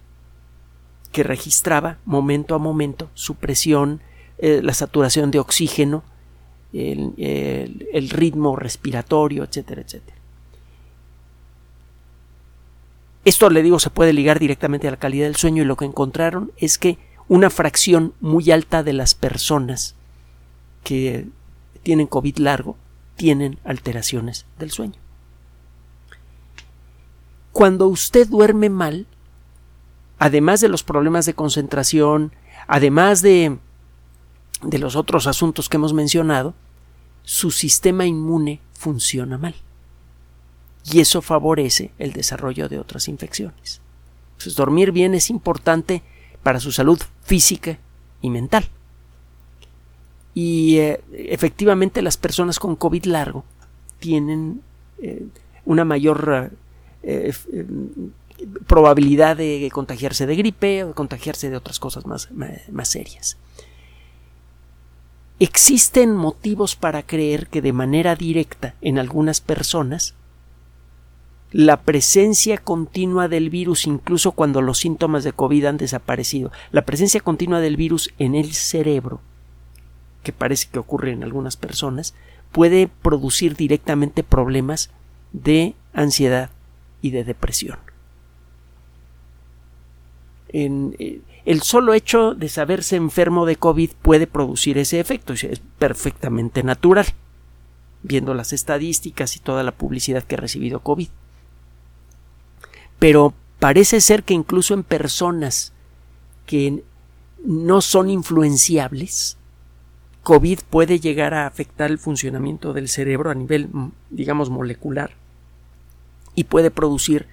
que 1.11 1.23
registraba 1.23 1.97
momento 2.05 2.55
a 2.55 2.57
momento 2.57 3.09
su 3.13 3.35
presión, 3.35 4.01
eh, 4.37 4.61
la 4.63 4.73
saturación 4.73 5.31
de 5.31 5.39
oxígeno, 5.39 6.03
el, 6.73 8.09
ritmo 8.09 8.55
respiratorio, 8.55 9.43
etcétera, 9.43 9.81
etcétera. 9.81 10.17
Esto, 13.25 13.49
le 13.49 13.61
digo, 13.61 13.77
se 13.79 13.89
puede 13.89 14.13
ligar 14.13 14.39
directamente 14.39 14.87
a 14.87 14.91
la 14.91 14.97
calidad 14.97 15.25
del 15.25 15.35
sueño 15.35 15.61
y 15.61 15.65
lo 15.65 15.75
que 15.75 15.85
encontraron 15.85 16.51
es 16.57 16.77
que 16.77 16.97
una 17.27 17.49
fracción 17.49 18.13
muy 18.19 18.51
alta 18.51 18.83
de 18.83 18.93
las 18.93 19.13
personas 19.15 19.95
que 20.83 21.27
tienen 21.83 22.07
COVID 22.07 22.37
largo 22.37 22.77
tienen 23.15 23.59
alteraciones 23.63 24.45
del 24.57 24.71
sueño. 24.71 25.00
Cuando 27.61 27.85
usted 27.85 28.27
duerme 28.27 28.71
mal, 28.71 29.05
además 30.17 30.61
de 30.61 30.67
los 30.67 30.81
problemas 30.81 31.27
de 31.27 31.35
concentración, 31.35 32.31
además 32.65 33.21
de 33.21 33.59
los 34.63 34.95
otros 34.95 35.27
asuntos 35.27 35.69
que 35.69 35.77
hemos 35.77 35.93
mencionado, 35.93 36.55
su 37.21 37.51
sistema 37.51 38.07
inmune 38.07 38.61
funciona 38.73 39.37
mal. 39.37 39.53
Y 40.91 41.01
eso 41.01 41.21
favorece 41.21 41.91
el 41.99 42.13
desarrollo 42.13 42.67
de 42.67 42.79
otras 42.79 43.07
infecciones. 43.07 43.79
Entonces, 44.31 44.55
dormir 44.55 44.91
bien 44.91 45.13
es 45.13 45.29
importante 45.29 46.01
para 46.41 46.59
su 46.59 46.71
salud 46.71 46.99
física 47.21 47.77
y 48.23 48.31
mental. 48.31 48.65
Y 50.33 50.77
eh, 50.77 51.03
efectivamente 51.13 52.01
las 52.01 52.17
personas 52.17 52.57
con 52.57 52.75
COVID 52.75 53.05
largo 53.05 53.45
tienen 53.99 54.63
eh, 54.97 55.27
una 55.63 55.85
mayor 55.85 56.53
eh, 57.03 57.33
probabilidad 58.67 59.37
de 59.37 59.69
contagiarse 59.71 60.25
de 60.25 60.35
gripe 60.35 60.83
o 60.83 60.87
de 60.89 60.93
contagiarse 60.93 61.49
de 61.49 61.57
otras 61.57 61.79
cosas 61.79 62.05
más, 62.05 62.29
más 62.31 62.87
serias. 62.87 63.37
Existen 65.39 66.15
motivos 66.15 66.75
para 66.75 67.03
creer 67.03 67.47
que 67.47 67.61
de 67.61 67.73
manera 67.73 68.15
directa 68.15 68.75
en 68.81 68.99
algunas 68.99 69.41
personas 69.41 70.13
la 71.51 71.81
presencia 71.81 72.57
continua 72.57 73.27
del 73.27 73.49
virus, 73.49 73.85
incluso 73.85 74.31
cuando 74.31 74.61
los 74.61 74.77
síntomas 74.77 75.23
de 75.23 75.33
COVID 75.33 75.65
han 75.65 75.77
desaparecido, 75.77 76.51
la 76.71 76.85
presencia 76.85 77.19
continua 77.19 77.59
del 77.59 77.75
virus 77.75 78.13
en 78.19 78.35
el 78.35 78.53
cerebro, 78.53 79.19
que 80.23 80.31
parece 80.31 80.67
que 80.71 80.79
ocurre 80.79 81.11
en 81.11 81.23
algunas 81.23 81.57
personas, 81.57 82.13
puede 82.51 82.87
producir 82.87 83.55
directamente 83.55 84.23
problemas 84.23 84.91
de 85.33 85.75
ansiedad 85.93 86.51
y 87.01 87.11
de 87.11 87.23
depresión. 87.23 87.79
Eh, 90.53 91.21
el 91.45 91.61
solo 91.61 91.93
hecho 91.93 92.35
de 92.35 92.49
saberse 92.49 92.95
enfermo 92.95 93.45
de 93.45 93.55
COVID 93.55 93.91
puede 94.01 94.27
producir 94.27 94.77
ese 94.77 94.99
efecto, 94.99 95.33
es 95.33 95.61
perfectamente 95.79 96.61
natural, 96.63 97.07
viendo 98.03 98.33
las 98.33 98.53
estadísticas 98.53 99.35
y 99.35 99.39
toda 99.39 99.63
la 99.63 99.71
publicidad 99.71 100.23
que 100.23 100.35
ha 100.35 100.39
recibido 100.39 100.81
COVID. 100.81 101.09
Pero 102.99 103.33
parece 103.59 104.01
ser 104.01 104.23
que 104.23 104.33
incluso 104.33 104.73
en 104.73 104.83
personas 104.83 105.73
que 106.45 106.83
no 107.43 107.81
son 107.81 108.09
influenciables, 108.09 109.37
COVID 110.23 110.59
puede 110.69 110.99
llegar 110.99 111.33
a 111.33 111.47
afectar 111.47 111.89
el 111.89 111.97
funcionamiento 111.97 112.73
del 112.73 112.87
cerebro 112.87 113.31
a 113.31 113.35
nivel, 113.35 113.69
digamos, 114.11 114.51
molecular 114.51 115.20
y 116.35 116.45
puede 116.45 116.71
producir 116.71 117.27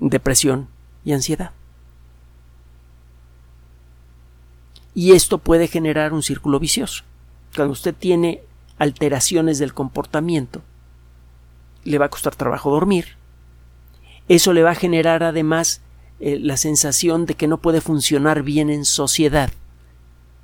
depresión 0.00 0.68
y 1.04 1.12
ansiedad. 1.12 1.52
y 4.94 5.12
esto 5.12 5.38
puede 5.38 5.68
generar 5.68 6.12
un 6.12 6.22
círculo 6.22 6.58
vicioso. 6.58 7.04
Cuando 7.54 7.72
usted 7.72 7.94
tiene 7.94 8.42
alteraciones 8.78 9.58
del 9.58 9.74
comportamiento, 9.74 10.62
le 11.84 11.98
va 11.98 12.06
a 12.06 12.10
costar 12.10 12.34
trabajo 12.34 12.70
dormir. 12.70 13.16
Eso 14.28 14.52
le 14.52 14.62
va 14.62 14.72
a 14.72 14.76
generar 14.76 15.22
además 15.22 15.80
eh, 16.20 16.38
la 16.40 16.56
sensación 16.56 17.26
de 17.26 17.34
que 17.34 17.48
no 17.48 17.58
puede 17.58 17.80
funcionar 17.80 18.42
bien 18.42 18.70
en 18.70 18.84
sociedad 18.84 19.50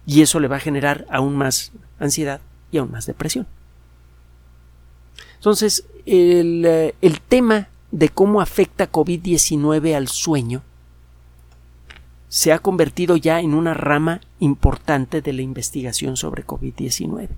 y 0.06 0.22
eso 0.22 0.40
le 0.40 0.48
va 0.48 0.56
a 0.56 0.60
generar 0.60 1.06
aún 1.10 1.36
más 1.36 1.72
ansiedad 1.98 2.40
y 2.72 2.78
aún 2.78 2.90
más 2.90 3.06
depresión. 3.06 3.46
Entonces, 5.34 5.84
el, 6.06 6.64
eh, 6.64 6.94
el 7.02 7.20
tema 7.20 7.68
de 7.90 8.08
cómo 8.08 8.40
afecta 8.40 8.90
COVID-19 8.90 9.94
al 9.94 10.08
sueño 10.08 10.62
se 12.28 12.52
ha 12.52 12.58
convertido 12.58 13.16
ya 13.16 13.40
en 13.40 13.54
una 13.54 13.74
rama 13.74 14.20
importante 14.40 15.22
de 15.22 15.32
la 15.32 15.42
investigación 15.42 16.16
sobre 16.16 16.44
COVID-19. 16.44 17.28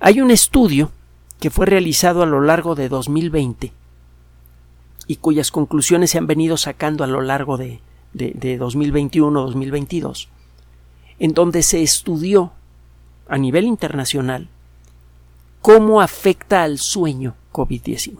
Hay 0.00 0.20
un 0.20 0.30
estudio 0.30 0.90
que 1.40 1.50
fue 1.50 1.66
realizado 1.66 2.22
a 2.22 2.26
lo 2.26 2.40
largo 2.40 2.74
de 2.74 2.88
2020 2.88 3.72
y 5.06 5.16
cuyas 5.16 5.50
conclusiones 5.50 6.10
se 6.10 6.18
han 6.18 6.26
venido 6.26 6.56
sacando 6.56 7.04
a 7.04 7.06
lo 7.06 7.20
largo 7.20 7.56
de, 7.56 7.80
de 8.12 8.58
2021-2022, 8.58 10.28
en 11.18 11.32
donde 11.32 11.62
se 11.62 11.82
estudió 11.82 12.52
a 13.28 13.38
nivel 13.38 13.64
internacional 13.64 14.48
cómo 15.64 16.02
afecta 16.02 16.62
al 16.62 16.78
sueño 16.78 17.34
COVID-19. 17.50 18.18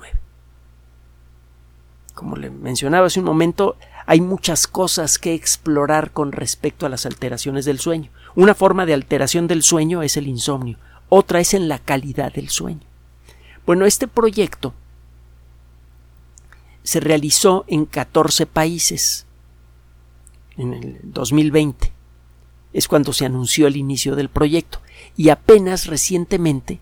Como 2.15 2.37
le 2.37 2.49
mencionaba 2.49 3.09
hace 3.09 3.21
un 3.21 3.27
momento, 3.27 3.77
hay 4.07 4.23
muchas 4.23 4.67
cosas 4.67 5.19
que 5.19 5.35
explorar 5.35 6.13
con 6.13 6.33
respecto 6.33 6.87
a 6.87 6.89
las 6.89 7.05
alteraciones 7.05 7.67
del 7.67 7.79
sueño. 7.79 8.11
Una 8.35 8.55
forma 8.55 8.87
de 8.87 8.95
alteración 8.95 9.47
del 9.47 9.63
sueño 9.63 10.03
es 10.03 10.17
el 10.17 10.27
insomnio, 10.27 10.79
otra 11.11 11.39
es 11.41 11.53
en 11.53 11.69
la 11.69 11.79
calidad 11.79 12.33
del 12.33 12.49
sueño. 12.49 12.81
Bueno, 13.67 13.85
este 13.85 14.09
proyecto 14.09 14.73
se 16.83 16.99
realizó 16.99 17.67
en 17.69 17.85
14 17.85 18.47
países 18.47 19.27
en 20.57 20.73
el 20.73 21.01
2020. 21.03 21.93
Es 22.73 22.89
cuando 22.89 23.13
se 23.13 23.27
anunció 23.27 23.67
el 23.67 23.77
inicio 23.77 24.17
del 24.17 24.31
proyecto 24.31 24.81
y 25.15 25.29
apenas 25.29 25.89
recientemente 25.89 26.81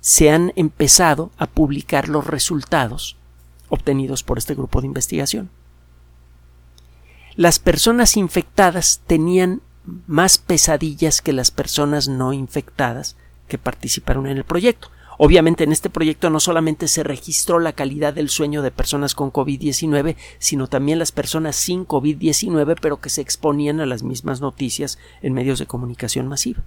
se 0.00 0.30
han 0.30 0.52
empezado 0.56 1.30
a 1.38 1.46
publicar 1.46 2.08
los 2.08 2.26
resultados 2.26 3.16
obtenidos 3.68 4.22
por 4.22 4.38
este 4.38 4.54
grupo 4.54 4.80
de 4.80 4.86
investigación 4.86 5.50
las 7.36 7.58
personas 7.58 8.16
infectadas 8.16 9.02
tenían 9.06 9.60
más 10.06 10.38
pesadillas 10.38 11.20
que 11.20 11.34
las 11.34 11.50
personas 11.50 12.08
no 12.08 12.32
infectadas 12.32 13.14
que 13.46 13.58
participaron 13.58 14.26
en 14.26 14.38
el 14.38 14.44
proyecto. 14.44 14.88
Obviamente 15.18 15.64
en 15.64 15.72
este 15.72 15.90
proyecto 15.90 16.30
no 16.30 16.40
solamente 16.40 16.88
se 16.88 17.02
registró 17.02 17.58
la 17.58 17.74
calidad 17.74 18.14
del 18.14 18.30
sueño 18.30 18.62
de 18.62 18.70
personas 18.70 19.14
con 19.14 19.32
COVID-19, 19.32 20.16
sino 20.38 20.66
también 20.66 20.98
las 20.98 21.12
personas 21.12 21.56
sin 21.56 21.86
COVID-19, 21.86 22.78
pero 22.80 23.00
que 23.00 23.10
se 23.10 23.20
exponían 23.20 23.80
a 23.80 23.86
las 23.86 24.02
mismas 24.02 24.40
noticias 24.40 24.98
en 25.20 25.34
medios 25.34 25.58
de 25.58 25.66
comunicación 25.66 26.28
masiva. 26.28 26.62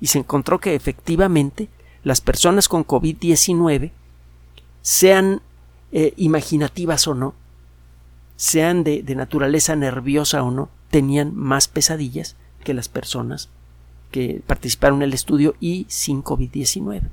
Y 0.00 0.06
se 0.06 0.18
encontró 0.18 0.58
que 0.58 0.74
efectivamente 0.74 1.68
las 2.08 2.22
personas 2.22 2.70
con 2.70 2.86
COVID-19, 2.86 3.90
sean 4.80 5.42
eh, 5.92 6.14
imaginativas 6.16 7.06
o 7.06 7.14
no, 7.14 7.34
sean 8.34 8.82
de, 8.82 9.02
de 9.02 9.14
naturaleza 9.14 9.76
nerviosa 9.76 10.42
o 10.42 10.50
no, 10.50 10.70
tenían 10.90 11.36
más 11.36 11.68
pesadillas 11.68 12.34
que 12.64 12.72
las 12.72 12.88
personas 12.88 13.50
que 14.10 14.40
participaron 14.46 15.00
en 15.00 15.08
el 15.08 15.12
estudio 15.12 15.54
y 15.60 15.84
sin 15.90 16.24
COVID-19. 16.24 17.10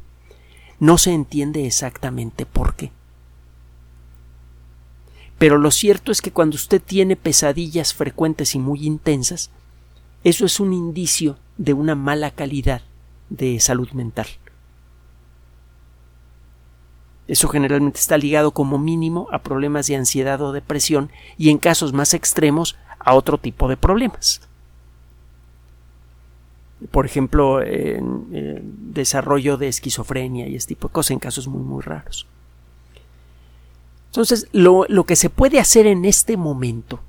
No 0.79 0.97
se 0.97 1.11
entiende 1.11 1.67
exactamente 1.67 2.45
por 2.45 2.77
qué. 2.77 2.93
Pero 5.37 5.57
lo 5.57 5.71
cierto 5.71 6.13
es 6.13 6.21
que 6.21 6.31
cuando 6.31 6.55
usted 6.55 6.81
tiene 6.81 7.17
pesadillas 7.17 7.93
frecuentes 7.93 8.55
y 8.55 8.59
muy 8.59 8.85
intensas, 8.85 9.51
eso 10.23 10.45
es 10.45 10.61
un 10.61 10.71
indicio 10.71 11.37
de 11.57 11.73
una 11.73 11.95
mala 11.95 12.31
calidad 12.31 12.81
de 13.29 13.59
salud 13.59 13.89
mental. 13.91 14.27
Eso 17.27 17.47
generalmente 17.47 17.99
está 17.99 18.17
ligado 18.17 18.51
como 18.51 18.77
mínimo 18.77 19.27
a 19.31 19.39
problemas 19.39 19.87
de 19.87 19.95
ansiedad 19.95 20.41
o 20.41 20.51
depresión 20.51 21.09
y 21.37 21.49
en 21.49 21.57
casos 21.57 21.93
más 21.93 22.13
extremos 22.13 22.77
a 22.99 23.15
otro 23.15 23.37
tipo 23.37 23.67
de 23.67 23.77
problemas 23.77 24.41
por 26.91 27.05
ejemplo, 27.05 27.61
en, 27.61 28.93
desarrollo 28.93 29.57
de 29.57 29.67
esquizofrenia 29.67 30.47
y 30.47 30.55
este 30.55 30.69
tipo 30.69 30.87
de 30.87 30.93
cosas 30.93 31.11
en 31.11 31.19
casos 31.19 31.47
muy, 31.47 31.61
muy 31.61 31.81
raros. 31.81 32.27
Entonces, 34.07 34.47
lo, 34.51 34.85
lo 34.87 35.05
que 35.05 35.15
se 35.15 35.29
puede 35.29 35.59
hacer 35.59 35.87
en 35.87 36.05
este 36.05 36.37
momento, 36.37 37.01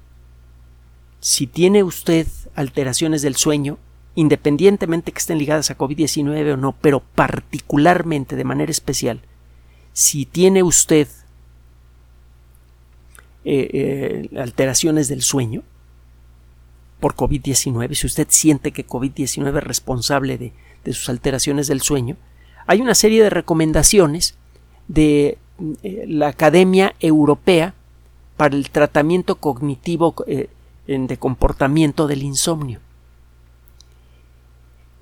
si 1.20 1.46
tiene 1.46 1.82
usted 1.82 2.26
alteraciones 2.54 3.22
del 3.22 3.36
sueño, 3.36 3.78
independientemente 4.14 5.12
que 5.12 5.18
estén 5.18 5.38
ligadas 5.38 5.70
a 5.70 5.78
COVID-19 5.78 6.54
o 6.54 6.56
no, 6.56 6.72
pero 6.80 7.00
particularmente 7.00 8.34
de 8.34 8.44
manera 8.44 8.70
especial, 8.70 9.20
si 9.96 10.26
tiene 10.26 10.62
usted 10.62 11.08
eh, 13.46 13.70
eh, 13.72 14.38
alteraciones 14.38 15.08
del 15.08 15.22
sueño, 15.22 15.62
por 17.00 17.14
COVID-19, 17.14 17.94
si 17.94 18.06
usted 18.06 18.26
siente 18.28 18.72
que 18.72 18.86
COVID-19 18.86 19.56
es 19.56 19.64
responsable 19.64 20.36
de, 20.36 20.52
sus 20.92 21.08
alteraciones 21.08 21.66
del 21.66 21.80
sueño, 21.80 22.18
hay 22.66 22.82
una 22.82 22.94
serie 22.94 23.22
de 23.22 23.30
recomendaciones 23.30 24.34
de 24.86 25.38
eh, 25.82 26.04
la 26.06 26.28
Academia 26.28 26.94
Europea 27.00 27.72
para 28.36 28.54
el 28.54 28.68
Tratamiento 28.68 29.36
Cognitivo 29.36 30.14
de 30.86 31.16
Comportamiento 31.18 32.06
del 32.06 32.22
Insomnio. 32.22 32.80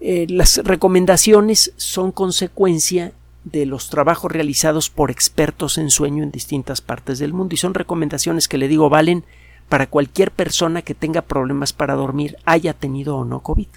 Las 0.00 0.58
recomendaciones 0.58 1.72
son 1.76 2.12
consecuencia 2.12 3.12
de 3.44 3.66
los 3.66 3.90
trabajos 3.90 4.32
realizados 4.32 4.90
por 4.90 5.10
expertos 5.10 5.78
en 5.78 5.90
sueño 5.90 6.22
en 6.22 6.30
distintas 6.30 6.80
partes 6.80 7.18
del 7.18 7.34
mundo 7.34 7.54
y 7.54 7.58
son 7.58 7.74
recomendaciones 7.74 8.48
que 8.48 8.58
le 8.58 8.68
digo 8.68 8.88
valen 8.88 9.24
para 9.68 9.86
cualquier 9.86 10.30
persona 10.30 10.82
que 10.82 10.94
tenga 10.94 11.22
problemas 11.22 11.72
para 11.72 11.94
dormir, 11.94 12.36
haya 12.44 12.74
tenido 12.74 13.16
o 13.16 13.24
no 13.24 13.40
COVID. 13.40 13.68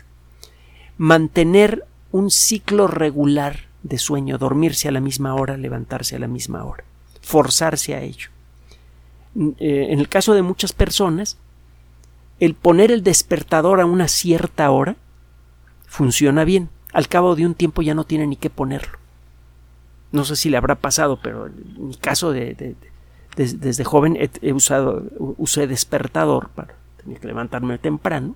Mantener 0.98 1.86
un 2.12 2.32
ciclo 2.32 2.88
regular 2.88 3.68
de 3.84 3.98
sueño, 3.98 4.38
dormirse 4.38 4.88
a 4.88 4.92
la 4.92 5.00
misma 5.00 5.36
hora, 5.36 5.58
levantarse 5.58 6.16
a 6.16 6.20
la 6.20 6.28
misma 6.28 6.66
hora, 6.66 6.84
forzarse 7.22 7.96
a 7.96 8.02
ello. 8.02 8.30
Eh, 9.60 9.88
en 9.90 10.00
el 10.00 10.10
caso 10.10 10.34
de 10.34 10.42
muchas 10.42 10.74
personas, 10.74 11.38
el 12.40 12.54
poner 12.54 12.92
el 12.92 13.04
despertador 13.04 13.80
a 13.82 13.86
una 13.86 14.08
cierta 14.08 14.70
hora 14.72 14.96
funciona 15.86 16.44
bien. 16.44 16.70
Al 16.94 17.08
cabo 17.08 17.36
de 17.36 17.46
un 17.46 17.56
tiempo 17.56 17.82
ya 17.82 17.94
no 17.94 18.04
tiene 18.04 18.28
ni 18.28 18.36
que 18.36 18.50
ponerlo. 18.50 18.98
No 20.12 20.26
sé 20.26 20.36
si 20.36 20.50
le 20.50 20.58
habrá 20.58 20.76
pasado, 20.76 21.20
pero 21.22 21.48
en 21.48 21.88
mi 21.88 21.96
caso 21.96 22.32
de 22.32 22.76
desde, 23.38 23.84
joven 23.84 24.18
he, 24.42 24.54
usado, 24.54 25.04
usé 25.38 25.68
despertador 25.68 26.50
para 26.50 26.74
tener 26.98 27.20
que 27.20 27.28
levantarme 27.28 27.78
temprano 27.78 28.36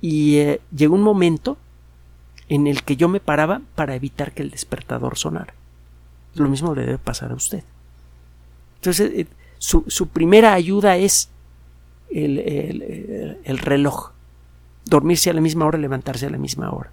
y 0.00 0.38
eh, 0.38 0.60
llegó 0.74 0.94
un 0.94 1.02
momento 1.02 1.58
en 2.48 2.66
el 2.66 2.82
que 2.84 2.96
yo 2.96 3.08
me 3.08 3.20
paraba 3.20 3.60
para 3.74 3.94
evitar 3.94 4.32
que 4.32 4.42
el 4.42 4.50
despertador 4.50 5.18
sonara. 5.18 5.54
Lo 6.34 6.48
mismo 6.48 6.74
le 6.74 6.86
debe 6.86 6.98
pasar 6.98 7.32
a 7.32 7.34
usted. 7.34 7.64
Entonces, 8.76 9.12
eh, 9.14 9.26
su, 9.58 10.08
primera 10.08 10.54
ayuda 10.54 10.96
es 10.96 11.28
el, 12.10 12.38
el, 12.38 13.38
el, 13.44 13.58
reloj. 13.58 14.10
Dormirse 14.86 15.30
a 15.30 15.34
la 15.34 15.40
misma 15.40 15.66
hora, 15.66 15.78
levantarse 15.78 16.26
a 16.26 16.30
la 16.30 16.38
misma 16.38 16.70
hora. 16.70 16.90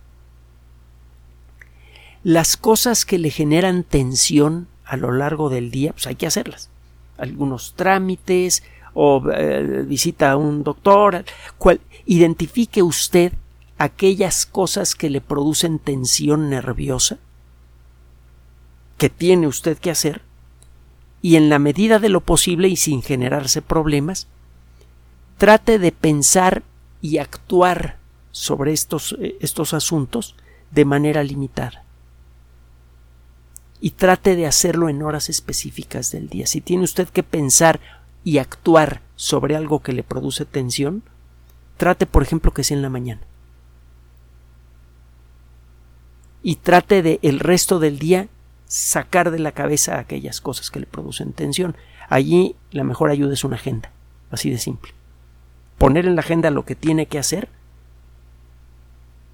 Las 2.24 2.58
cosas 2.58 3.06
que 3.06 3.18
le 3.18 3.30
generan 3.30 3.84
tensión 3.84 4.68
a 4.84 4.98
lo 4.98 5.12
largo 5.12 5.50
del 5.50 5.72
día, 5.72 5.94
pues 5.94 6.06
hay 6.08 6.16
que 6.16 6.28
hacerlas. 6.28 6.70
Algunos 7.18 7.76
trámites 7.76 8.64
o 8.94 9.24
eh, 9.32 9.84
visita 9.88 10.32
a 10.32 10.38
un 10.38 10.64
doctor, 10.64 11.24
identifique 12.06 12.82
usted 12.82 13.32
aquellas 13.78 14.46
cosas 14.46 14.96
que 14.96 15.10
le 15.10 15.22
producen 15.22 15.80
tensión 15.80 16.50
nerviosa 16.50 17.18
que 18.98 19.10
tiene 19.10 19.48
usted 19.48 19.78
que 19.78 19.92
hacer 19.92 20.22
y 21.22 21.38
en 21.38 21.50
la 21.50 21.60
medida 21.60 22.00
de 22.00 22.10
lo 22.10 22.20
posible 22.20 22.68
y 22.68 22.76
sin 22.76 23.02
generarse 23.02 23.62
problemas, 23.62 24.28
trate 25.38 25.80
de 25.80 25.94
pensar 25.94 26.64
y 27.02 27.20
actuar 27.20 27.98
sobre 28.32 28.74
estos, 28.74 29.16
eh, 29.22 29.38
estos 29.40 29.74
asuntos 29.74 30.36
de 30.72 30.84
manera 30.84 31.24
limitada 31.24 31.86
y 33.82 33.92
trate 33.92 34.36
de 34.36 34.46
hacerlo 34.46 34.90
en 34.90 35.02
horas 35.02 35.30
específicas 35.30 36.12
del 36.12 36.28
día. 36.28 36.48
Si 36.48 36.62
tiene 36.62 36.84
usted 36.84 37.08
que 37.08 37.24
pensar 37.24 37.80
y 38.24 38.38
actuar 38.38 39.02
sobre 39.16 39.56
algo 39.56 39.82
que 39.82 39.94
le 39.94 40.04
produce 40.04 40.46
tensión, 40.46 41.04
trate, 41.78 42.06
por 42.06 42.24
ejemplo, 42.24 42.54
que 42.54 42.64
sea 42.64 42.76
en 42.76 42.84
la 42.84 42.90
mañana. 42.90 43.22
Y 46.44 46.56
trate 46.56 47.02
de 47.02 47.20
el 47.22 47.40
resto 47.40 47.80
del 47.80 48.00
día 48.00 48.28
sacar 48.66 49.32
de 49.32 49.40
la 49.40 49.52
cabeza 49.52 50.00
aquellas 50.00 50.42
cosas 50.42 50.72
que 50.72 50.80
le 50.80 50.86
producen 50.86 51.34
tensión. 51.34 51.76
Allí 52.10 52.56
la 52.72 52.84
mejor 52.84 53.10
ayuda 53.10 53.34
es 53.34 53.44
una 53.44 53.56
agenda, 53.56 53.92
así 54.32 54.50
de 54.50 54.58
simple. 54.58 54.94
Poner 55.78 56.06
en 56.06 56.16
la 56.16 56.22
agenda 56.22 56.50
lo 56.50 56.66
que 56.66 56.76
tiene 56.76 57.06
que 57.06 57.20
hacer 57.20 57.50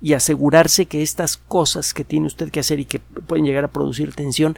y 0.06 0.14
asegurarse 0.14 0.86
que 0.86 1.02
estas 1.02 1.36
cosas 1.36 1.96
que 1.96 2.04
tiene 2.04 2.28
usted 2.28 2.52
que 2.52 2.60
hacer 2.60 2.80
y 2.80 2.86
que 2.86 3.00
pueden 3.00 3.44
llegar 3.44 3.64
a 3.64 3.70
producir 3.70 4.14
tensión 4.14 4.56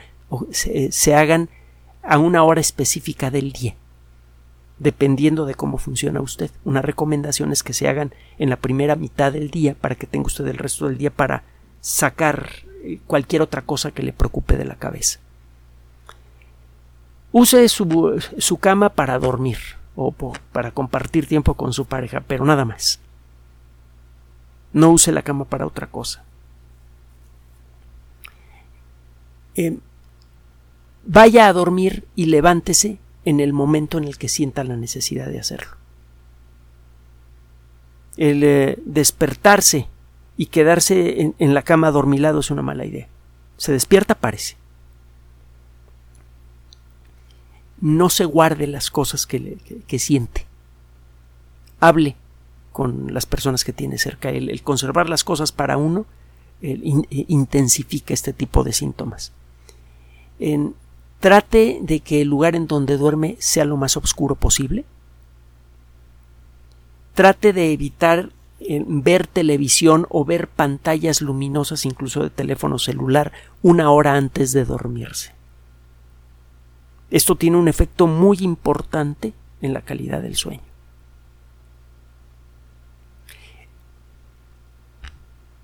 se, 0.52 1.16
hagan 1.16 1.48
a 2.04 2.18
una 2.18 2.44
hora 2.44 2.60
específica 2.60 3.32
del 3.32 3.54
día 3.54 3.74
dependiendo 4.78 5.46
de 5.46 5.56
cómo 5.56 5.78
funciona 5.78 6.20
usted. 6.20 6.52
Una 6.66 6.82
recomendación 6.82 7.54
es 7.54 7.64
que 7.64 7.72
se 7.72 7.88
hagan 7.88 8.14
en 8.40 8.50
la 8.50 8.58
primera 8.58 8.98
mitad 8.98 9.32
del 9.32 9.50
día 9.50 9.74
para 9.74 9.96
que 9.96 10.06
tenga 10.06 10.26
usted 10.26 10.46
el 10.48 10.58
resto 10.58 10.90
del 10.90 10.98
día 10.98 11.12
para 11.12 11.46
sacar 11.80 12.50
eh, 12.84 13.00
cualquier 13.08 13.42
otra 13.42 13.62
cosa 13.62 13.92
que 13.92 14.04
le 14.04 14.12
preocupe 14.12 14.58
de 14.58 14.66
la 14.66 14.76
cabeza. 14.76 15.22
Use 17.32 17.70
su, 17.70 18.22
su 18.38 18.58
cama 18.58 18.90
para 18.90 19.18
dormir 19.18 19.60
o 19.96 20.12
para 20.12 20.72
compartir 20.72 21.26
tiempo 21.26 21.54
con 21.54 21.72
su 21.72 21.86
pareja, 21.86 22.22
pero 22.28 22.44
nada 22.44 22.66
más. 22.66 23.00
No 24.78 24.92
use 24.92 25.12
la 25.12 25.24
cama 25.24 25.46
para 25.46 25.66
otra 25.66 25.88
cosa. 25.88 26.24
Eh, 29.56 29.80
vaya 31.04 31.48
a 31.48 31.54
dormir 31.54 32.06
y 32.16 32.28
levántese 32.28 33.00
en 33.26 33.40
el 33.40 33.54
momento 33.54 33.98
en 33.98 34.04
el 34.04 34.20
que 34.20 34.30
sienta 34.30 34.64
la 34.64 34.78
necesidad 34.78 35.30
de 35.30 35.40
hacerlo. 35.40 35.72
El 38.18 38.44
eh, 38.44 38.78
despertarse 38.86 39.88
y 40.38 40.46
quedarse 40.46 41.34
en, 41.40 41.54
la 41.56 41.64
cama 41.64 41.88
adormilado 41.88 42.42
es 42.42 42.52
una 42.52 42.62
mala 42.62 42.86
idea. 42.86 43.08
Se 43.58 43.72
despierta, 43.72 44.14
parece. 44.14 44.58
No 47.82 48.12
se 48.12 48.26
guarde 48.26 48.68
las 48.68 48.92
cosas 48.92 49.26
que, 49.26 49.58
que 49.88 49.98
siente. 49.98 50.46
Hable 51.80 52.16
con 52.78 53.12
las 53.12 53.26
personas 53.26 53.64
que 53.64 53.74
tiene 53.74 53.98
cerca. 53.98 54.30
El, 54.30 54.62
conservar 54.62 55.10
las 55.10 55.24
cosas 55.24 55.52
para 55.52 55.78
uno 55.78 56.06
eh, 56.62 56.80
intensifica 57.10 58.14
este 58.14 58.34
tipo 58.34 58.64
de 58.64 58.72
síntomas. 58.72 59.32
trate 61.20 61.80
de 61.82 62.02
que 62.02 62.22
el 62.22 62.28
lugar 62.28 62.56
en 62.56 62.68
donde 62.68 62.98
duerme 62.98 63.36
sea 63.40 63.66
lo 63.66 63.78
más 63.78 63.98
oscuro 63.98 64.36
posible. 64.36 64.86
Trate 67.16 67.52
de 67.52 67.74
evitar 67.74 68.30
ver 68.60 69.26
televisión 69.26 70.06
o 70.12 70.24
ver 70.24 70.48
pantallas 70.48 71.20
luminosas, 71.24 71.84
incluso 71.84 72.22
de 72.22 72.30
teléfono 72.30 72.78
celular, 72.78 73.32
una 73.64 73.90
hora 73.90 74.14
antes 74.14 74.52
de 74.52 74.66
dormirse. 74.66 75.32
Esto 77.10 77.34
tiene 77.38 77.58
un 77.58 77.70
efecto 77.70 78.06
muy 78.06 78.38
importante 78.42 79.34
en 79.64 79.74
la 79.74 79.82
calidad 79.82 80.22
del 80.22 80.36
sueño. 80.36 80.67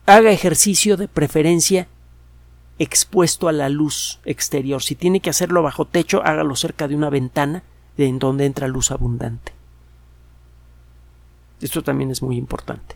Haga 0.06 0.32
ejercicio 0.32 0.98
de 0.98 1.08
preferencia 1.08 1.88
expuesto 2.80 3.48
a 3.48 3.52
la 3.54 3.70
luz 3.70 4.20
exterior. 4.26 4.82
Si 4.82 4.96
tiene 4.96 5.20
que 5.20 5.30
hacerlo 5.30 5.64
bajo 5.64 5.86
techo, 5.86 6.22
hágalo 6.26 6.56
cerca 6.56 6.88
de 6.88 6.96
una 6.96 7.10
ventana 7.10 7.64
en 7.98 8.20
donde 8.20 8.46
entra 8.46 8.68
luz 8.68 8.92
abundante. 8.92 9.54
Esto 11.62 11.82
también 11.82 12.12
es 12.12 12.22
muy 12.22 12.36
importante. 12.36 12.96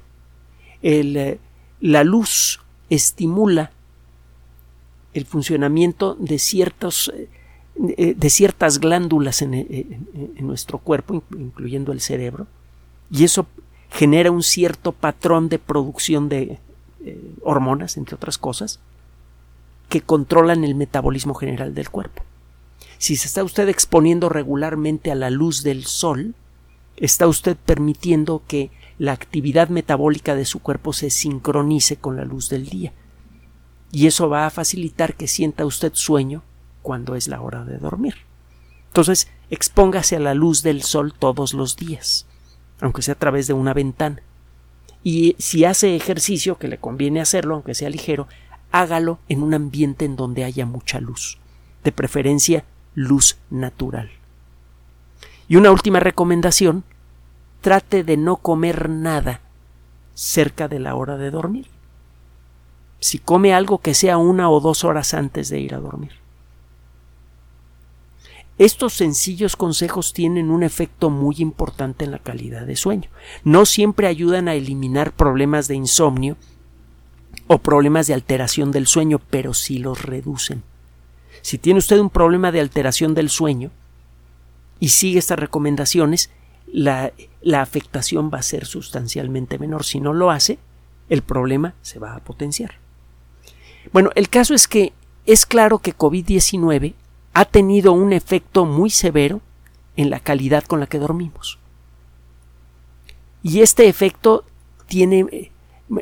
Eh, 0.82 1.40
la 1.80 2.04
luz 2.04 2.60
estimula 2.90 3.72
el 5.14 5.26
funcionamiento 5.26 6.16
de, 6.16 6.38
ciertos, 6.38 7.12
eh, 7.16 7.30
eh, 7.98 8.14
de 8.16 8.30
ciertas 8.30 8.80
glándulas 8.80 9.42
en, 9.42 10.08
nuestro 10.40 10.80
cuerpo, 10.80 11.24
incluyendo 11.38 11.92
el 11.92 12.02
cerebro, 12.02 12.48
y 13.10 13.24
eso 13.24 13.48
genera 13.90 14.32
un 14.32 14.44
cierto 14.44 14.92
patrón 14.92 15.50
de 15.50 15.60
producción 15.60 16.28
de 16.28 16.60
hormonas, 17.44 17.98
entre 17.98 18.16
otras 18.16 18.38
cosas, 18.38 18.80
que 19.90 20.02
controlan 20.02 20.64
el 20.64 20.76
metabolismo 20.76 21.34
general 21.34 21.74
del 21.74 21.90
cuerpo. 21.90 22.24
Si 22.98 23.16
se 23.16 23.28
está 23.28 23.44
usted 23.44 23.70
exponiendo 23.70 24.30
regularmente 24.30 25.12
a 25.12 25.16
la 25.16 25.30
luz 25.30 25.64
del 25.64 25.86
sol, 25.86 26.36
está 26.98 27.28
usted 27.28 27.56
permitiendo 27.56 28.42
que 28.48 28.72
la 28.98 29.12
actividad 29.12 29.70
metabólica 29.70 30.36
de 30.36 30.46
su 30.46 30.60
cuerpo 30.60 30.94
se 30.94 31.10
sincronice 31.10 31.98
con 31.98 32.16
la 32.16 32.26
luz 32.26 32.50
del 32.50 32.68
día. 32.68 32.94
Y 33.92 34.08
eso 34.08 34.28
va 34.30 34.46
a 34.46 34.52
facilitar 34.52 35.14
que 35.14 35.28
sienta 35.28 35.66
usted 35.66 35.94
sueño 35.94 36.44
cuando 36.82 37.16
es 37.16 37.28
la 37.28 37.42
hora 37.42 37.64
de 37.64 37.78
dormir. 37.78 38.16
Entonces, 38.88 39.28
expóngase 39.50 40.16
a 40.16 40.20
la 40.20 40.34
luz 40.34 40.64
del 40.64 40.82
sol 40.82 41.14
todos 41.18 41.54
los 41.54 41.78
días, 41.78 42.26
aunque 42.82 43.04
sea 43.04 43.14
a 43.14 43.20
través 43.20 43.48
de 43.48 43.54
una 43.54 43.74
ventana. 43.74 44.22
Y 45.04 45.36
si 45.40 45.66
hace 45.66 45.96
ejercicio, 45.96 46.58
que 46.58 46.68
le 46.68 46.78
conviene 46.78 47.22
hacerlo, 47.22 47.56
aunque 47.56 47.76
sea 47.76 47.90
ligero, 47.90 48.28
hágalo 48.72 49.20
en 49.30 49.44
un 49.44 49.54
ambiente 49.54 50.06
en 50.06 50.16
donde 50.16 50.44
haya 50.44 50.66
mucha 50.66 51.00
luz, 51.00 51.38
de 51.84 51.92
preferencia 51.92 52.66
luz 52.96 53.38
natural. 53.50 54.10
Y 55.48 55.56
una 55.56 55.72
última 55.72 56.00
recomendación, 56.00 56.84
trate 57.62 58.04
de 58.04 58.18
no 58.18 58.38
comer 58.38 58.90
nada 58.90 59.42
cerca 60.14 60.68
de 60.68 60.80
la 60.80 60.96
hora 60.96 61.18
de 61.18 61.32
dormir. 61.32 61.68
Si 63.00 63.20
come 63.20 63.54
algo 63.54 63.78
que 63.78 63.94
sea 63.94 64.18
una 64.18 64.50
o 64.50 64.60
dos 64.60 64.84
horas 64.84 65.14
antes 65.14 65.50
de 65.50 65.60
ir 65.60 65.76
a 65.76 65.80
dormir. 65.80 66.12
Estos 68.58 68.94
sencillos 68.94 69.56
consejos 69.56 70.14
tienen 70.14 70.50
un 70.50 70.64
efecto 70.64 71.12
muy 71.12 71.36
importante 71.40 72.06
en 72.06 72.12
la 72.12 72.20
calidad 72.20 72.66
de 72.66 72.76
sueño. 72.76 73.10
No 73.44 73.66
siempre 73.68 74.08
ayudan 74.08 74.48
a 74.48 74.56
eliminar 74.56 75.12
problemas 75.12 75.68
de 75.68 75.76
insomnio 75.76 76.38
o 77.46 77.60
problemas 77.60 78.08
de 78.08 78.16
alteración 78.16 78.72
del 78.72 78.88
sueño, 78.88 79.20
pero 79.30 79.54
sí 79.54 79.78
los 79.78 80.02
reducen. 80.02 80.64
Si 81.42 81.60
tiene 81.60 81.78
usted 81.78 82.00
un 82.00 82.10
problema 82.10 82.52
de 82.52 82.60
alteración 82.60 83.14
del 83.14 83.30
sueño 83.30 83.70
y 84.80 84.90
sigue 84.90 85.20
estas 85.20 85.38
recomendaciones, 85.38 86.32
la, 86.66 87.14
la, 87.42 87.62
afectación 87.62 88.32
va 88.34 88.40
a 88.40 88.44
ser 88.44 88.66
sustancialmente 88.66 89.60
menor. 89.60 89.86
Si 89.86 90.00
no 90.00 90.14
lo 90.14 90.32
hace, 90.32 90.58
el 91.10 91.22
problema 91.22 91.76
se 91.84 92.00
va 92.00 92.16
a 92.16 92.24
potenciar. 92.24 92.80
Bueno, 93.94 94.10
el 94.16 94.30
caso 94.30 94.56
es 94.56 94.68
que 94.68 94.94
es 95.26 95.46
claro 95.46 95.80
que 95.80 95.96
COVID-19 95.96 96.96
ha 97.38 97.46
tenido 97.46 97.94
un 97.94 98.14
efecto 98.14 98.66
muy 98.66 98.90
severo 98.90 99.42
en 99.96 100.10
la 100.10 100.20
calidad 100.20 100.64
con 100.64 100.80
la 100.80 100.88
que 100.88 100.98
dormimos. 100.98 101.60
Y 103.44 103.62
este 103.62 103.88
efecto 103.88 104.44
tiene 104.88 105.52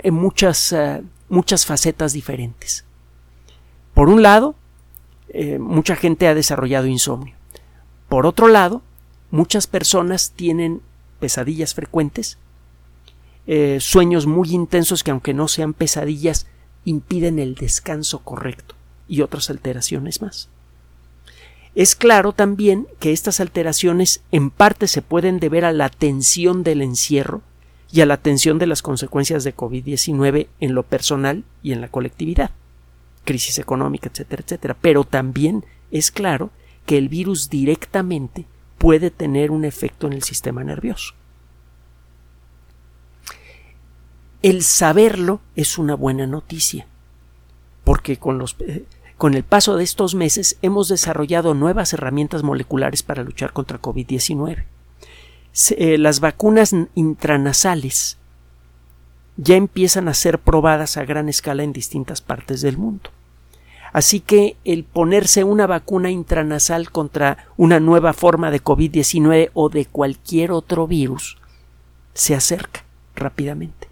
eh, 0.01 0.11
muchas 0.11 0.71
eh, 0.71 1.03
muchas 1.27 1.65
facetas 1.65 2.13
diferentes. 2.13 2.85
Por 3.93 4.07
un 4.07 4.21
lado, 4.21 4.55
eh, 5.27 5.59
mucha 5.59 5.97
gente 5.97 6.29
ha 6.29 6.35
desarrollado 6.35 6.87
insomnio. 6.87 7.35
Por 8.07 8.25
otro 8.25 8.47
lado, 8.47 8.81
muchas 9.29 9.67
personas 9.67 10.31
tienen 10.37 10.81
pesadillas 11.19 11.73
frecuentes, 11.73 12.37
sueños 13.79 14.25
muy 14.25 14.53
intensos 14.53 15.03
que 15.03 15.11
aunque 15.11 15.33
no 15.33 15.49
sean 15.49 15.73
pesadillas, 15.73 16.47
impiden 16.85 17.39
el 17.39 17.55
descanso 17.55 18.19
correcto 18.19 18.75
y 19.09 19.21
otras 19.21 19.49
alteraciones 19.49 20.21
más. 20.21 20.49
Es 21.75 21.95
claro 21.95 22.31
también 22.31 22.87
que 22.99 23.11
estas 23.11 23.41
alteraciones 23.41 24.23
en 24.31 24.49
parte 24.49 24.87
se 24.87 25.01
pueden 25.01 25.39
deber 25.39 25.65
a 25.65 25.73
la 25.73 25.89
tensión 25.89 26.63
del 26.63 26.81
encierro 26.81 27.41
y 27.91 27.99
a 27.99 28.05
la 28.05 28.13
atención 28.13 28.59
de 28.59 28.65
las 28.65 28.81
consecuencias 28.81 29.43
de 29.43 29.55
COVID-19 29.55 30.47
en 30.61 30.73
lo 30.73 30.83
personal 30.83 31.43
y 31.61 31.73
en 31.73 31.81
la 31.81 31.89
colectividad, 31.89 32.51
crisis 33.25 33.59
económica, 33.59 34.09
etcétera, 34.09 34.41
etcétera. 34.45 34.77
Pero 34.79 35.03
también 35.03 35.65
es 35.91 36.11
claro 36.11 36.49
que 36.85 36.97
el 36.97 37.09
virus 37.09 37.49
directamente 37.49 38.45
puede 38.77 39.11
tener 39.11 39.51
un 39.51 39.65
efecto 39.65 40.07
en 40.07 40.13
el 40.13 40.23
sistema 40.23 40.63
nervioso. 40.63 41.13
El 44.41 44.63
saberlo 44.63 45.41
es 45.55 45.77
una 45.77 45.95
buena 45.95 46.27
noticia, 46.27 46.87
porque 47.83 48.17
con, 48.17 48.37
los, 48.37 48.55
eh, 48.59 48.85
con 49.17 49.33
el 49.33 49.43
paso 49.43 49.77
de 49.77 49.83
estos 49.83 50.13
meses 50.15 50.57
hemos 50.61 50.89
desarrollado 50.89 51.53
nuevas 51.53 51.93
herramientas 51.93 52.43
moleculares 52.43 53.03
para 53.03 53.23
luchar 53.23 53.53
contra 53.53 53.81
COVID-19. 53.81 54.65
Eh, 55.77 55.97
las 55.97 56.19
vacunas 56.19 56.75
intranasales 56.95 58.17
ya 59.37 59.55
empiezan 59.55 60.07
a 60.07 60.13
ser 60.13 60.39
probadas 60.39 60.97
a 60.97 61.05
gran 61.05 61.29
escala 61.29 61.63
en 61.63 61.73
distintas 61.73 62.21
partes 62.21 62.61
del 62.61 62.77
mundo. 62.77 63.09
Así 63.93 64.19
que 64.19 64.57
el 64.65 64.83
ponerse 64.83 65.45
una 65.45 65.67
vacuna 65.67 66.11
intranasal 66.11 66.91
contra 66.91 67.47
una 67.55 67.79
nueva 67.79 68.11
forma 68.11 68.51
de 68.51 68.61
COVID-19 68.61 69.51
o 69.53 69.69
de 69.69 69.85
cualquier 69.85 70.51
otro 70.51 70.87
virus 70.87 71.37
se 72.13 72.35
acerca 72.35 72.83
rápidamente. 73.15 73.87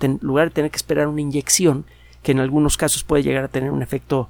En 0.00 0.20
lugar 0.22 0.48
de 0.48 0.54
tener 0.54 0.70
que 0.70 0.76
esperar 0.76 1.08
una 1.08 1.20
inyección, 1.20 1.84
que 2.22 2.30
en 2.30 2.38
algunos 2.38 2.76
casos 2.76 3.02
puede 3.02 3.24
llegar 3.24 3.42
a 3.42 3.48
tener 3.48 3.72
un 3.72 3.82
efecto 3.82 4.28